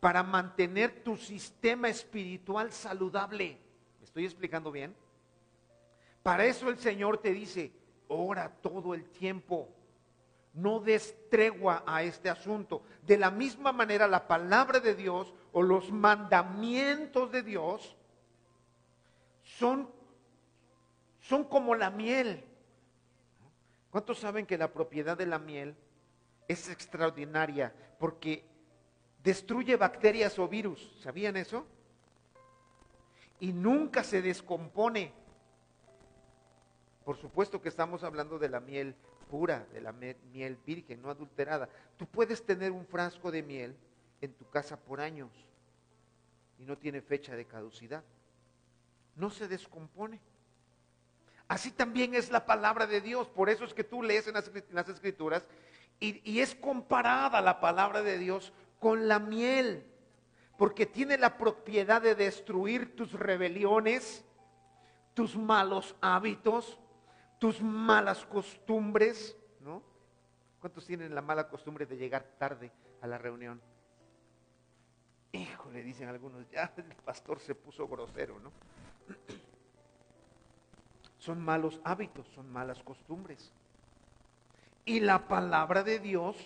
[0.00, 3.58] para mantener tu sistema espiritual saludable.
[3.98, 4.94] ¿Me estoy explicando bien?
[6.22, 7.72] Para eso el Señor te dice,
[8.08, 9.68] ora todo el tiempo.
[10.52, 12.82] No des tregua a este asunto.
[13.02, 17.96] De la misma manera, la palabra de Dios o los mandamientos de Dios
[19.42, 19.90] son,
[21.20, 22.44] son como la miel
[23.94, 25.76] ¿Cuántos saben que la propiedad de la miel
[26.48, 28.44] es extraordinaria porque
[29.22, 30.98] destruye bacterias o virus?
[31.00, 31.64] ¿Sabían eso?
[33.38, 35.12] Y nunca se descompone.
[37.04, 38.94] Por supuesto que estamos hablando de la miel
[39.30, 41.68] pura, de la miel virgen, no adulterada.
[41.96, 43.76] Tú puedes tener un frasco de miel
[44.20, 45.30] en tu casa por años
[46.58, 48.02] y no tiene fecha de caducidad.
[49.16, 50.20] No se descompone.
[51.46, 53.28] Así también es la palabra de Dios.
[53.28, 55.44] Por eso es que tú lees en las, escrituras
[56.00, 59.84] y, es comparada la palabra de Dios con la miel.
[60.56, 64.24] Porque tiene la propiedad de destruir tus rebeliones,
[65.12, 66.78] tus malos hábitos,
[67.44, 69.82] tus malas costumbres, ¿no?
[70.60, 73.60] ¿Cuántos tienen la mala costumbre de llegar tarde a la reunión?
[75.30, 78.50] Hijo, le dicen algunos, ya el pastor se puso grosero, ¿no?
[81.18, 83.52] Son malos hábitos, son malas costumbres.
[84.86, 86.38] Y la palabra de Dios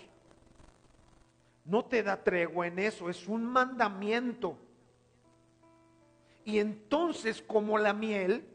[1.63, 4.57] no te da tregua en eso, es un mandamiento.
[6.43, 8.45] Y entonces como la miel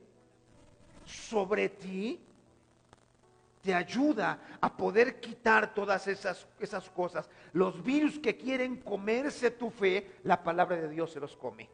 [1.06, 2.20] sobre ti
[3.64, 7.30] te ayuda a poder quitar todas esas, esas cosas.
[7.54, 11.70] Los virus que quieren comerse tu fe, la palabra de Dios se los come.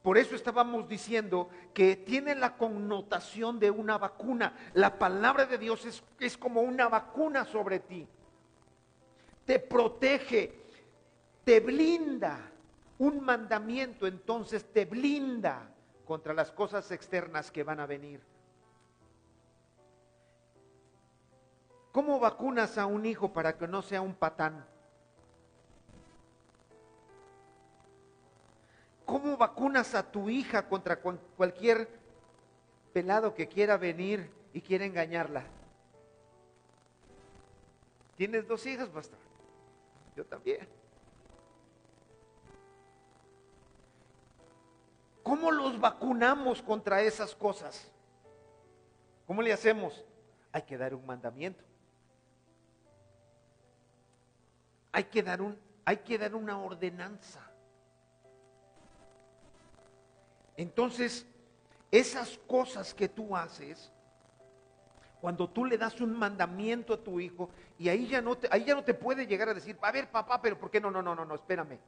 [0.00, 4.54] Por eso estábamos diciendo que tiene la connotación de una vacuna.
[4.74, 8.06] La palabra de Dios es, es como una vacuna sobre ti.
[9.44, 10.52] Te protege,
[11.42, 12.48] te blinda.
[12.98, 15.68] Un mandamiento entonces te blinda
[16.04, 18.31] contra las cosas externas que van a venir.
[21.92, 24.64] ¿Cómo vacunas a un hijo para que no sea un patán?
[29.04, 31.86] ¿Cómo vacunas a tu hija contra cualquier
[32.94, 35.44] pelado que quiera venir y quiera engañarla?
[38.16, 39.18] ¿Tienes dos hijas, pastor?
[40.16, 40.66] Yo también.
[45.22, 47.90] ¿Cómo los vacunamos contra esas cosas?
[49.26, 50.04] ¿Cómo le hacemos?
[50.52, 51.71] Hay que dar un mandamiento.
[54.92, 57.50] Hay que dar, un, hay que dar una ordenanza.
[60.56, 61.26] Entonces,
[61.90, 63.90] esas cosas que tú haces,
[65.20, 68.64] cuando tú le das un mandamiento a tu hijo, y ahí ya no te, ahí
[68.64, 70.90] ya no te puede llegar a decir, a ver papá, pero ¿por qué no?
[70.90, 71.78] No, no, no, no, espérame.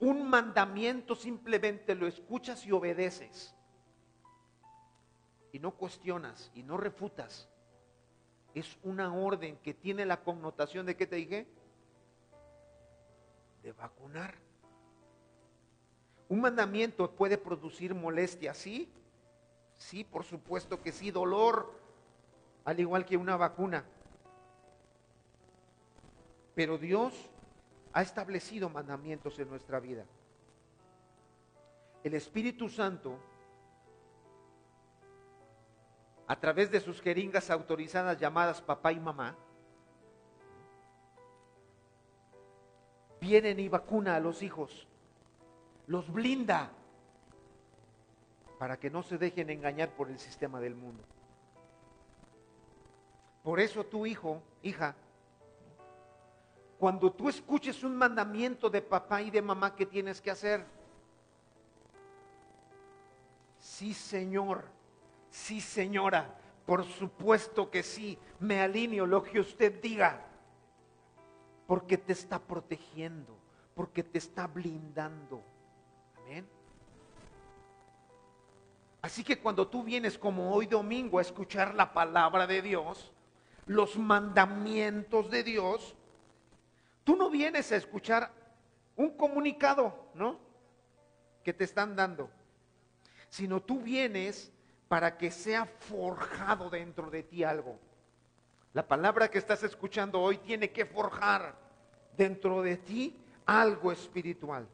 [0.00, 3.54] Un mandamiento simplemente lo escuchas y obedeces.
[5.52, 7.48] Y no cuestionas y no refutas.
[8.54, 11.48] Es una orden que tiene la connotación de, ¿qué te dije?
[13.62, 14.34] De vacunar.
[16.28, 18.92] Un mandamiento puede producir molestia, ¿sí?
[19.76, 21.72] Sí, por supuesto que sí, dolor,
[22.64, 23.84] al igual que una vacuna.
[26.54, 27.14] Pero Dios
[27.92, 30.04] ha establecido mandamientos en nuestra vida.
[32.04, 33.18] El Espíritu Santo,
[36.26, 39.36] a través de sus jeringas autorizadas llamadas papá y mamá,
[43.28, 44.86] vienen y vacuna a los hijos
[45.86, 46.70] los blinda
[48.58, 51.02] para que no se dejen engañar por el sistema del mundo.
[53.42, 54.94] Por eso tu hijo, hija,
[56.78, 60.64] cuando tú escuches un mandamiento de papá y de mamá, ¿qué tienes que hacer?
[63.60, 64.64] Sí, Señor,
[65.30, 70.27] sí, señora, por supuesto que sí, me alineo lo que usted diga,
[71.68, 73.36] porque te está protegiendo,
[73.74, 75.44] porque te está blindando.
[79.02, 83.12] Así que cuando tú vienes como hoy domingo a escuchar la palabra de Dios,
[83.66, 85.94] los mandamientos de Dios,
[87.04, 88.32] tú no vienes a escuchar
[88.96, 90.40] un comunicado, ¿no?
[91.44, 92.30] Que te están dando,
[93.28, 94.50] sino tú vienes
[94.88, 97.78] para que sea forjado dentro de ti algo.
[98.72, 101.54] La palabra que estás escuchando hoy tiene que forjar
[102.16, 104.68] dentro de ti algo espiritual.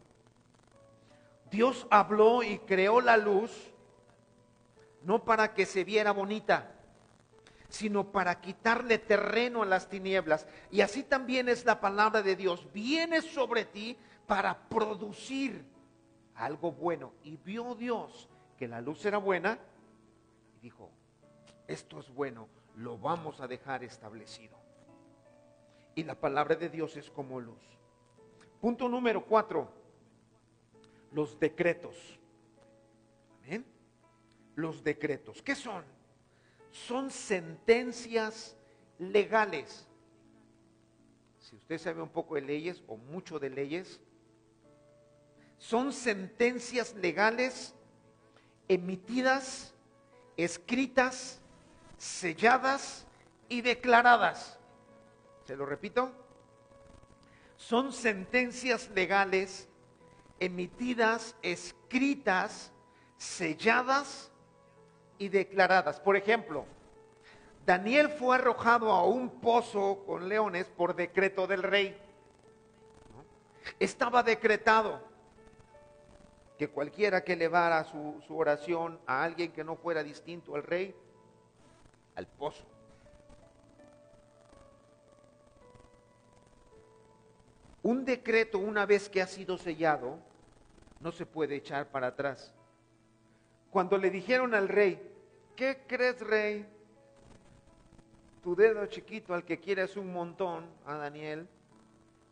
[1.50, 3.72] Dios habló y creó la luz
[5.04, 6.72] no para que se viera bonita,
[7.68, 10.46] sino para quitarle terreno a las tinieblas.
[10.70, 12.66] Y así también es la palabra de Dios.
[12.72, 15.64] Viene sobre ti para producir
[16.34, 17.12] algo bueno.
[17.22, 18.28] Y vio Dios
[18.58, 19.58] que la luz era buena
[20.56, 20.90] y dijo,
[21.68, 24.56] esto es bueno, lo vamos a dejar establecido.
[25.94, 27.62] Y la palabra de Dios es como luz.
[28.60, 29.70] Punto número cuatro,
[31.12, 32.18] los decretos.
[33.44, 33.64] Amén
[34.56, 35.42] los decretos.
[35.42, 35.84] ¿Qué son?
[36.70, 38.56] Son sentencias
[38.98, 39.86] legales.
[41.38, 44.00] Si usted sabe un poco de leyes o mucho de leyes,
[45.58, 47.74] son sentencias legales
[48.68, 49.74] emitidas,
[50.36, 51.40] escritas,
[52.04, 53.06] selladas
[53.48, 54.58] y declaradas.
[55.46, 56.12] ¿Se lo repito?
[57.56, 59.68] Son sentencias legales
[60.38, 62.72] emitidas, escritas,
[63.16, 64.30] selladas
[65.16, 65.98] y declaradas.
[65.98, 66.66] Por ejemplo,
[67.64, 71.98] Daniel fue arrojado a un pozo con leones por decreto del rey.
[73.78, 75.00] Estaba decretado
[76.58, 80.94] que cualquiera que elevara su, su, oración a alguien que no fuera distinto al rey,
[82.14, 82.64] al pozo.
[87.82, 90.18] Un decreto, una vez que ha sido sellado,
[91.00, 92.54] no se puede echar para atrás.
[93.70, 94.98] Cuando le dijeron al rey,
[95.54, 96.66] ¿qué crees rey?
[98.42, 101.46] Tu dedo chiquito al que quieres un montón, a Daniel,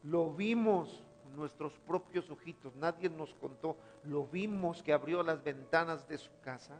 [0.04, 6.08] lo vimos con nuestros propios ojitos, nadie nos contó, lo vimos que abrió las ventanas
[6.08, 6.76] de su casa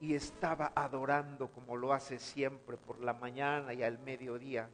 [0.00, 4.68] y estaba adorando como lo hace siempre por la mañana y al mediodía,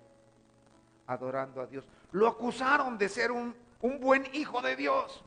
[1.07, 1.87] adorando a Dios.
[2.11, 5.25] Lo acusaron de ser un, un buen hijo de Dios.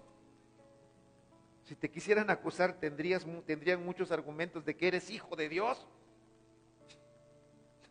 [1.64, 5.88] Si te quisieran acusar, tendrías, tendrían muchos argumentos de que eres hijo de Dios.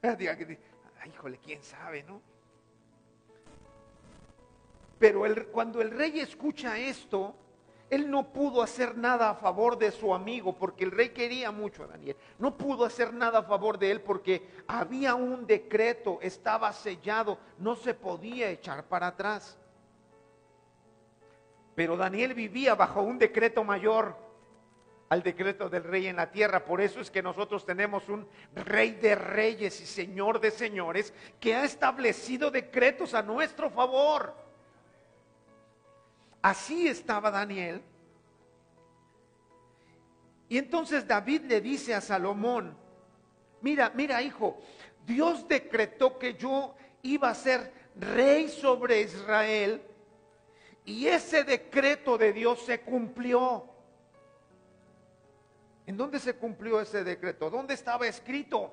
[1.07, 2.21] híjole, quién sabe, ¿no?
[4.99, 7.35] Pero cuando el rey escucha esto,
[7.91, 11.85] él no pudo hacer nada a favor de su amigo porque el rey quería mucho
[11.85, 12.17] a Daniel.
[12.39, 17.77] No pudo hacer nada a favor de él porque había un decreto, estaba sellado, no
[17.77, 19.59] se podía echar para atrás.
[21.75, 24.17] Pero Daniel vivía bajo un decreto mayor
[25.09, 26.65] al decreto del rey en la tierra.
[26.65, 31.55] Por eso es que nosotros tenemos un rey de reyes y señor de señores que
[31.55, 34.44] ha establecido decretos a nuestro favor.
[36.45, 37.81] Así estaba Daniel.
[40.47, 42.77] Y entonces David le dice a Salomón,
[43.63, 44.59] mira, mira hijo,
[45.07, 49.81] Dios decretó que yo iba a ser rey sobre Israel
[50.85, 53.67] y ese decreto de Dios se cumplió.
[55.87, 57.49] ¿En dónde se cumplió ese decreto?
[57.49, 58.71] ¿Dónde estaba escrito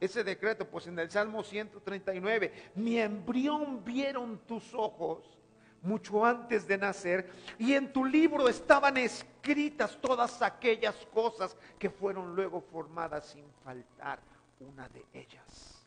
[0.00, 0.66] ese decreto?
[0.66, 2.72] Pues en el Salmo 139.
[2.74, 5.38] Mi embrión vieron tus ojos
[5.82, 12.34] mucho antes de nacer y en tu libro estaban escritas todas aquellas cosas que fueron
[12.34, 14.20] luego formadas sin faltar
[14.60, 15.84] una de ellas.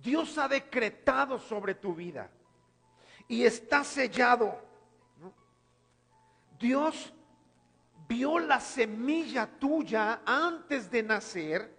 [0.00, 2.30] Dios ha decretado sobre tu vida
[3.26, 4.60] y está sellado.
[6.58, 7.12] Dios
[8.06, 11.74] vio la semilla tuya antes de nacer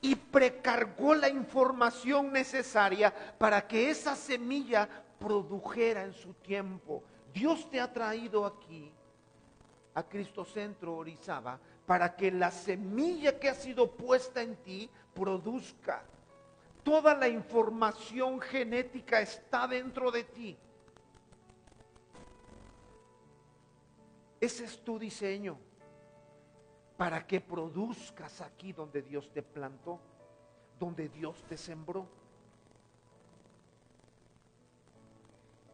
[0.00, 4.88] y precargó la información necesaria para que esa semilla
[5.24, 7.02] produjera en su tiempo.
[7.32, 8.92] Dios te ha traído aquí
[9.94, 16.04] a Cristo Centro Orizaba para que la semilla que ha sido puesta en ti produzca.
[16.82, 20.58] Toda la información genética está dentro de ti.
[24.38, 25.56] Ese es tu diseño
[26.98, 29.98] para que produzcas aquí donde Dios te plantó,
[30.78, 32.06] donde Dios te sembró.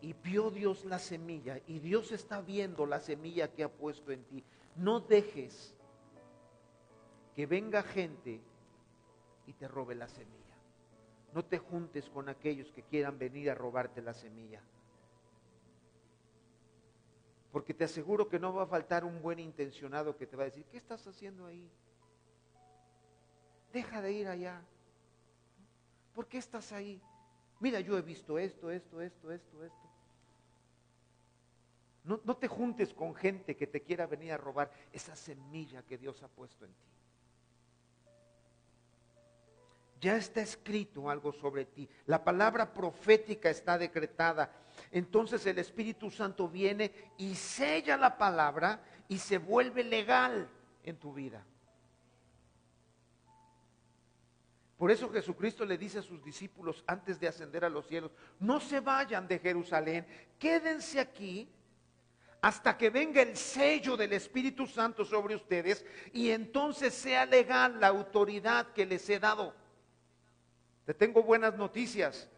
[0.01, 4.24] Y vio Dios la semilla y Dios está viendo la semilla que ha puesto en
[4.24, 4.44] ti.
[4.76, 5.74] No dejes
[7.34, 8.40] que venga gente
[9.46, 10.57] y te robe la semilla.
[11.32, 14.62] No te juntes con aquellos que quieran venir a robarte la semilla.
[17.53, 20.46] Porque te aseguro que no va a faltar un buen intencionado que te va a
[20.46, 21.68] decir, ¿qué estás haciendo ahí?
[23.72, 24.62] Deja de ir allá.
[26.14, 27.01] ¿Por qué estás ahí?
[27.61, 29.89] Mira, yo he visto esto, esto, esto, esto, esto.
[32.05, 35.98] No, no, te juntes con gente que te quiera venir a robar esa semilla que
[35.98, 36.86] Dios ha puesto en ti.
[40.01, 41.86] Ya está escrito algo sobre ti.
[42.07, 44.51] La palabra profética está decretada
[44.90, 50.48] entonces el Espíritu Santo viene y sella la palabra y se vuelve legal
[50.84, 51.44] en tu vida.
[54.76, 58.61] Por eso Jesucristo le dice a sus discípulos antes de ascender a los cielos, no
[58.61, 60.07] se vayan de Jerusalén,
[60.38, 61.48] quédense aquí
[62.43, 67.88] hasta que venga el sello del Espíritu Santo sobre ustedes y entonces sea legal la
[67.88, 69.55] autoridad que les he dado.
[70.86, 72.28] Te tengo buenas noticias,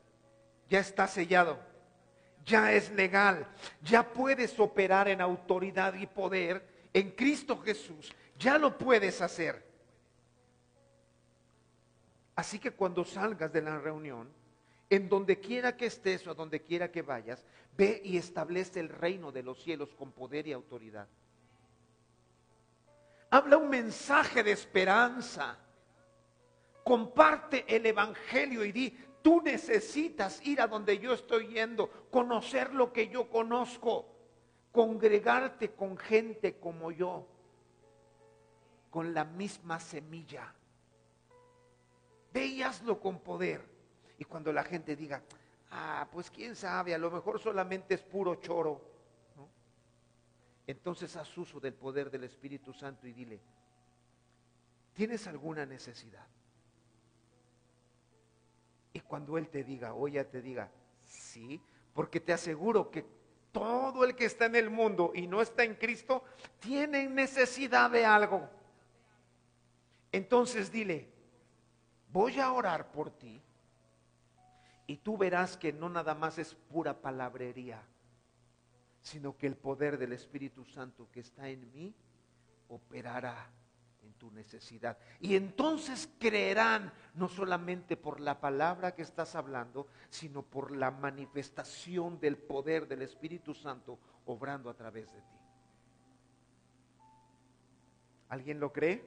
[0.69, 1.73] ya está sellado
[2.45, 3.47] ya es legal,
[3.83, 9.71] ya puedes operar en autoridad y poder en Cristo Jesús, ya lo puedes hacer.
[12.35, 14.29] Así que cuando salgas de la reunión,
[14.93, 18.91] en donde quiera que estés o a donde quiera que vayas, ve y establece el
[18.91, 21.09] reino de los cielos con poder y autoridad.
[23.31, 25.57] Habla un mensaje de esperanza.
[26.85, 32.93] Comparte el Evangelio y di, Tú necesitas ir a donde yo estoy yendo, conocer lo
[32.93, 34.07] que yo conozco,
[34.73, 37.27] congregarte con gente como yo,
[38.91, 40.53] con la misma semilla.
[42.35, 42.63] Ve
[43.01, 43.72] con poder.
[44.23, 45.21] Y cuando la gente diga,
[45.73, 48.81] ah, pues quién sabe, a lo mejor solamente es puro choro.
[50.65, 53.41] Entonces haz uso del poder del Espíritu Santo y dile,
[54.95, 56.25] ¿tienes alguna necesidad?
[58.93, 60.71] Y cuando Él te diga, o ella te diga,
[61.05, 61.61] sí,
[61.93, 63.05] Porque te aseguro que
[63.51, 66.23] todo el que está en el mundo y no está en Cristo
[66.61, 68.49] tiene necesidad de algo.
[70.13, 71.09] Entonces dile,
[72.13, 73.43] voy a orar por ti
[74.93, 77.83] y tú verás que no nada más es pura palabrería,
[79.01, 81.95] sino que el poder del Espíritu Santo que está en mí
[82.69, 83.51] operará
[84.03, 84.99] en tu necesidad.
[85.19, 92.21] Y entonces creerán no solamente por la palabra que estás hablando, sino por la manifestación
[92.21, 95.39] del poder del Espíritu Santo obrando a través de ti.
[98.29, 99.03] ¿Alguien lo cree?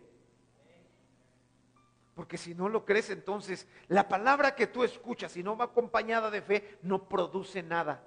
[2.15, 6.31] Porque si no lo crees, entonces la palabra que tú escuchas, si no va acompañada
[6.31, 8.01] de fe, no produce nada.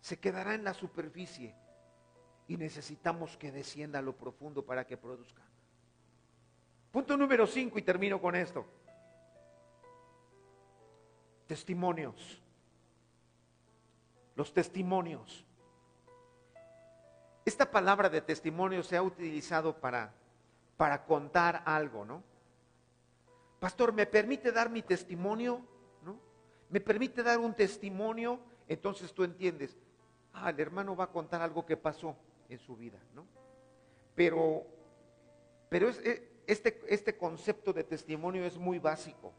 [0.00, 1.54] Se quedará en la superficie
[2.46, 5.42] y necesitamos que descienda a lo profundo para que produzca.
[6.92, 8.64] Punto número 5 y termino con esto.
[11.48, 12.40] Testimonios.
[14.36, 15.44] Los testimonios.
[17.44, 20.14] Esta palabra de testimonio se ha utilizado para,
[20.78, 22.22] para contar algo, ¿no?
[23.58, 25.60] Pastor, ¿me permite dar mi testimonio?
[26.02, 26.18] ¿No?
[26.70, 28.40] ¿Me permite dar un testimonio?
[28.68, 29.76] Entonces tú entiendes,
[30.32, 32.16] ah, el hermano va a contar algo que pasó
[32.48, 33.26] en su vida, ¿no?
[34.14, 34.64] Pero,
[35.68, 39.32] pero este, este concepto de testimonio es muy básico.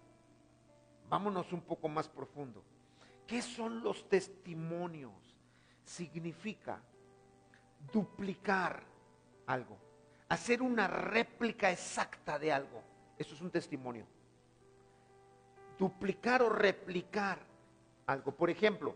[1.07, 2.61] Vámonos un poco más profundo.
[3.25, 5.13] ¿Qué son los testimonios?
[5.85, 6.81] Significa
[7.93, 8.83] duplicar
[9.45, 9.77] algo,
[10.29, 12.81] hacer una réplica exacta de algo.
[13.17, 14.05] Eso es un testimonio.
[15.77, 17.39] Duplicar o replicar
[18.05, 18.31] algo.
[18.31, 18.95] Por ejemplo,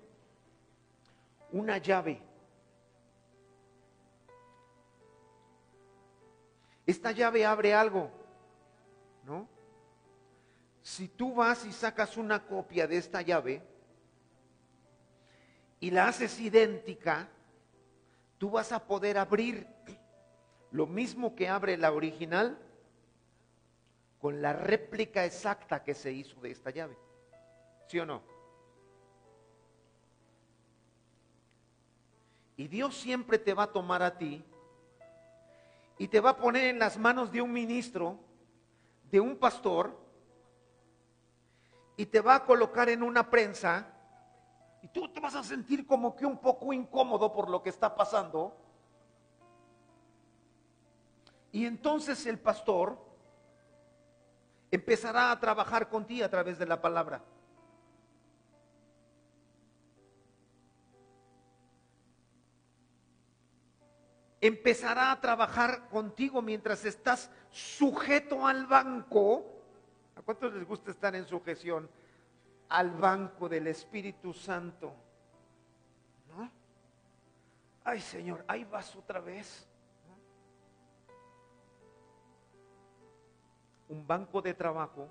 [1.51, 2.21] una llave
[6.85, 8.11] Esta llave abre algo,
[9.23, 9.47] ¿no?
[10.81, 13.61] Si tú vas y sacas una copia de esta llave
[15.79, 17.29] y la haces idéntica,
[18.37, 19.65] tú vas a poder abrir
[20.73, 22.57] lo mismo que abre la original
[24.19, 26.97] con la réplica exacta que se hizo de esta llave.
[27.87, 28.23] ¿Sí o no?
[32.57, 34.43] Y Dios siempre te va a tomar a ti
[35.99, 38.17] y te va a poner en las manos de un ministro,
[39.11, 39.95] de un pastor,
[41.95, 43.93] y te va a colocar en una prensa,
[44.81, 47.95] y tú te vas a sentir como que un poco incómodo por lo que está
[47.95, 48.62] pasando.
[51.53, 52.97] Y entonces el pastor
[54.69, 57.23] empezará a trabajar contigo a través de la palabra.
[64.43, 69.45] empezará a trabajar contigo mientras estás sujeto al banco.
[70.17, 71.89] ¿A cuántos les gusta estar en sujeción
[72.67, 74.93] al banco del Espíritu Santo?
[76.35, 76.51] ¿No?
[77.85, 79.65] Ay Señor, ahí vas otra vez.
[83.93, 85.07] Un banco de trabajo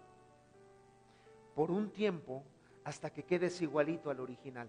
[1.55, 2.43] por un tiempo
[2.83, 4.69] hasta que quedes igualito al original.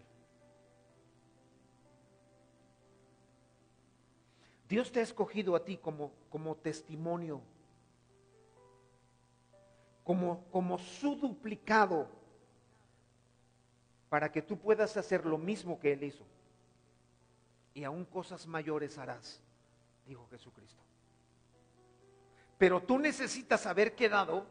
[4.69, 7.41] Dios te ha escogido a ti como, como testimonio,
[10.03, 12.07] como, como su duplicado,
[14.09, 16.23] para que tú puedas hacer lo mismo que Él hizo.
[17.73, 19.41] Y aún cosas mayores harás,
[20.05, 20.82] dijo Jesucristo.
[22.63, 24.47] Pero tú necesitas haber quedado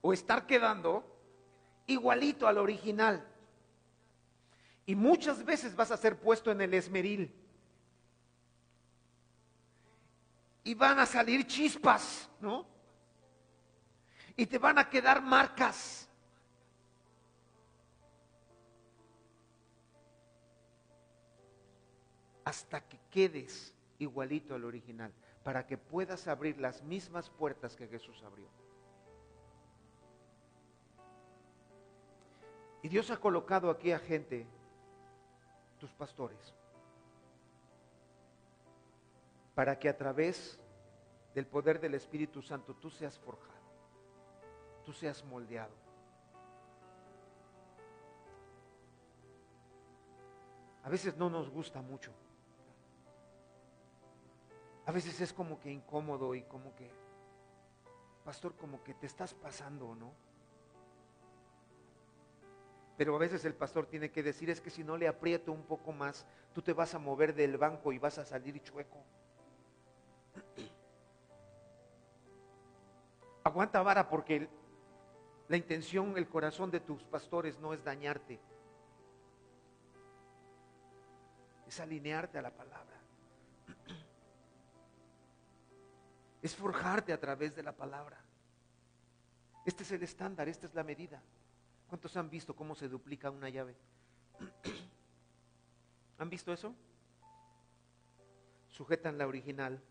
[0.00, 1.04] o estar quedando
[1.86, 3.22] igualito al original.
[4.86, 7.30] Y muchas veces vas a ser puesto en el esmeril
[10.62, 12.66] y van a salir chispas, ¿no?
[14.34, 16.08] Y te van a quedar marcas.
[22.46, 25.12] Hasta que quedes igualito al original,
[25.44, 28.48] para que puedas abrir las mismas puertas que Jesús abrió.
[32.82, 34.46] Y Dios ha colocado aquí a gente,
[35.78, 36.54] tus pastores,
[39.54, 40.58] para que a través
[41.34, 43.54] del poder del Espíritu Santo tú seas forjado,
[44.84, 45.74] tú seas moldeado.
[50.82, 52.12] A veces no nos gusta mucho.
[54.86, 56.90] A veces es como que incómodo y como que,
[58.24, 60.12] pastor, como que te estás pasando, ¿no?
[62.96, 65.64] Pero a veces el pastor tiene que decir, es que si no le aprieto un
[65.64, 69.02] poco más, tú te vas a mover del banco y vas a salir chueco.
[73.44, 74.48] Aguanta vara porque
[75.48, 78.40] la intención, el corazón de tus pastores no es dañarte,
[81.66, 83.03] es alinearte a la palabra.
[86.44, 88.20] Es forjarte a través de la palabra.
[89.64, 91.22] Este es el estándar, esta es la medida.
[91.88, 93.74] ¿Cuántos han visto cómo se duplica una llave?
[96.18, 96.74] ¿Han visto eso?
[98.68, 99.82] Sujetan la original.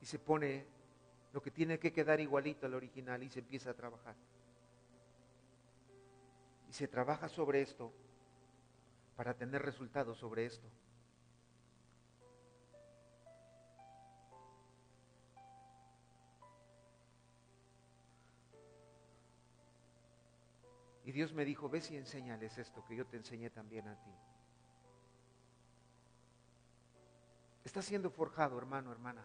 [0.00, 0.66] Y se pone
[1.32, 4.14] lo que tiene que quedar igualito al original y se empieza a trabajar.
[6.70, 7.92] Y se trabaja sobre esto
[9.16, 10.68] para tener resultados sobre esto.
[21.06, 24.10] Y Dios me dijo, ves y enséñales esto que yo te enseñé también a ti.
[27.64, 29.24] Está siendo forjado, hermano, hermana.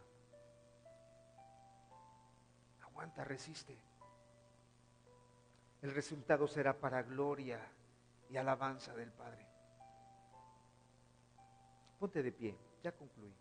[2.84, 3.76] Aguanta, resiste.
[5.82, 7.60] El resultado será para gloria
[8.30, 9.48] y alabanza del Padre.
[11.98, 13.34] Ponte de pie, ya concluí.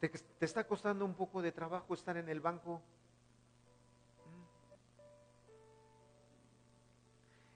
[0.00, 2.80] ¿Te, está costando un poco de trabajo estar en el banco?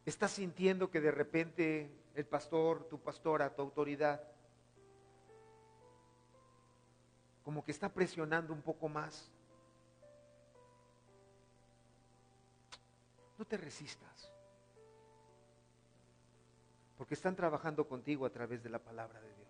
[0.04, 4.22] ¿Estás sintiendo que de repente el pastor, tu pastora, tu autoridad,
[7.42, 9.32] como que está presionando un poco más?
[13.38, 14.30] No te resistas,
[16.98, 19.43] porque están trabajando contigo a través de la palabra de Dios.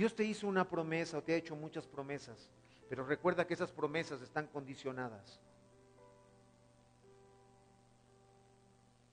[0.00, 2.48] Dios te hizo una promesa o te ha hecho muchas promesas,
[2.88, 5.38] pero recuerda que esas promesas están condicionadas.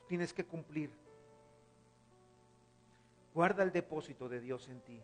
[0.07, 0.89] Tienes que cumplir.
[3.33, 5.01] Guarda el depósito de Dios en ti.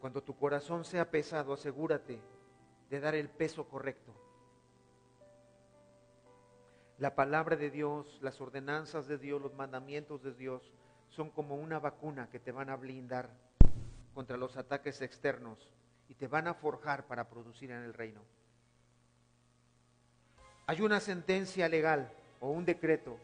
[0.00, 2.22] Cuando tu corazón sea pesado, asegúrate
[2.88, 4.14] de dar el peso correcto.
[6.96, 10.72] La palabra de Dios, las ordenanzas de Dios, los mandamientos de Dios
[11.14, 13.30] son como una vacuna que te van a blindar
[14.14, 15.68] contra los ataques externos
[16.08, 18.20] y te van a forjar para producir en el reino.
[20.66, 22.10] Hay una sentencia legal
[22.40, 23.16] o un decreto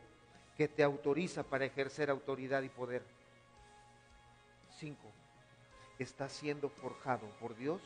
[0.57, 3.03] que te autoriza para ejercer autoridad y poder.
[4.79, 5.11] Cinco,
[5.99, 7.83] está siendo forjado por Dios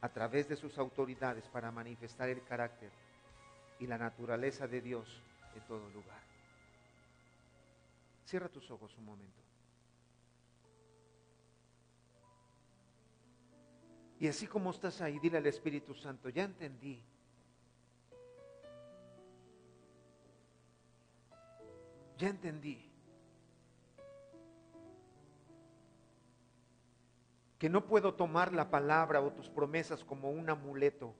[0.00, 2.90] a través de sus autoridades para manifestar el carácter
[3.78, 5.22] y la naturaleza de Dios
[5.54, 6.25] en todo lugar.
[8.26, 9.40] Cierra tus ojos un momento.
[14.18, 17.00] Y así como estás ahí, dile al Espíritu Santo, ya entendí.
[22.18, 22.90] Ya entendí.
[27.60, 31.14] Que no puedo tomar la palabra o tus promesas como un amuleto.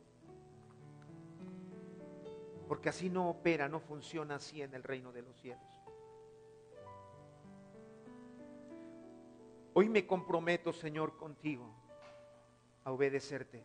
[2.67, 5.76] Porque así no opera, no funciona así en el reino de los cielos.
[9.79, 11.71] Hoy me comprometo, Señor, contigo
[12.83, 13.63] a obedecerte,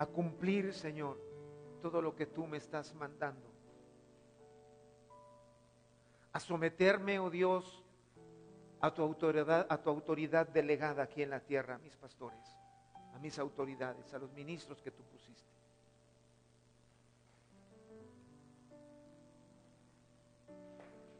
[0.00, 1.16] a cumplir, Señor,
[1.80, 3.48] todo lo que tú me estás mandando,
[6.32, 7.84] a someterme, oh Dios,
[8.80, 12.58] a tu autoridad, a tu autoridad delegada aquí en la tierra, a mis pastores,
[13.14, 15.21] a mis autoridades, a los ministros que tú pusiste.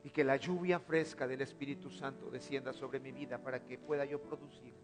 [0.05, 4.05] Y que la lluvia fresca del Espíritu Santo descienda sobre mi vida para que pueda
[4.05, 4.74] yo producir,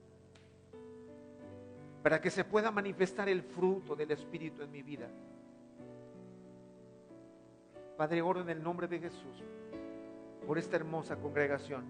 [2.02, 5.08] para que se pueda manifestar el fruto del Espíritu en mi vida.
[7.96, 9.42] Padre, oro en el nombre de Jesús
[10.46, 11.84] por esta hermosa congregación.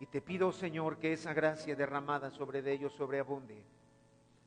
[0.00, 3.62] Y te pido, Señor, que esa gracia derramada sobre ellos sobreabunde.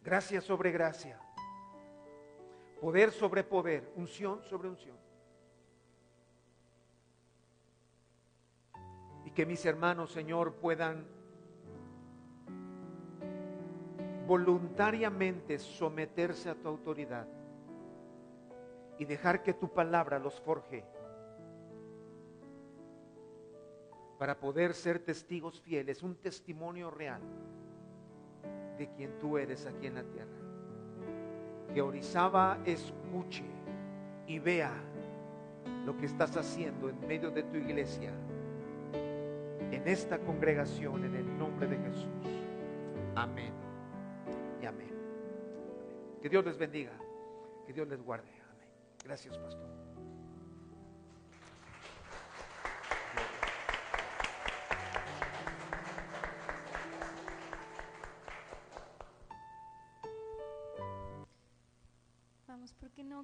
[0.04, 1.20] Gracia sobre gracia
[2.86, 4.96] poder sobre poder, unción sobre unción.
[9.26, 11.04] Y que mis hermanos, Señor, puedan
[14.28, 17.28] voluntariamente someterse a tu autoridad
[19.00, 20.86] y dejar que tu palabra los forje
[24.20, 27.24] para poder ser testigos fieles, un testimonio real
[28.78, 30.45] de quien tú eres aquí en la tierra
[31.76, 33.44] que Orizaba escuche
[34.28, 34.72] y vea
[35.86, 38.14] lo que estás haciendo en medio de tu iglesia,
[38.94, 42.08] en esta congregación, en el nombre de Jesús.
[43.14, 43.52] Amén
[44.62, 44.94] y amén.
[46.22, 46.94] Que Dios les bendiga,
[47.68, 48.30] que Dios les guarde.
[48.54, 48.70] Amén.
[49.04, 49.85] Gracias, pastor.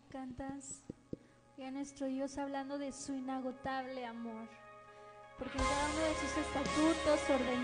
[0.01, 0.83] ¿Por qué no cantas
[1.57, 4.47] y a nuestro Dios hablando de su inagotable amor?
[5.37, 7.61] Porque en cada uno de sus estatutos ordenados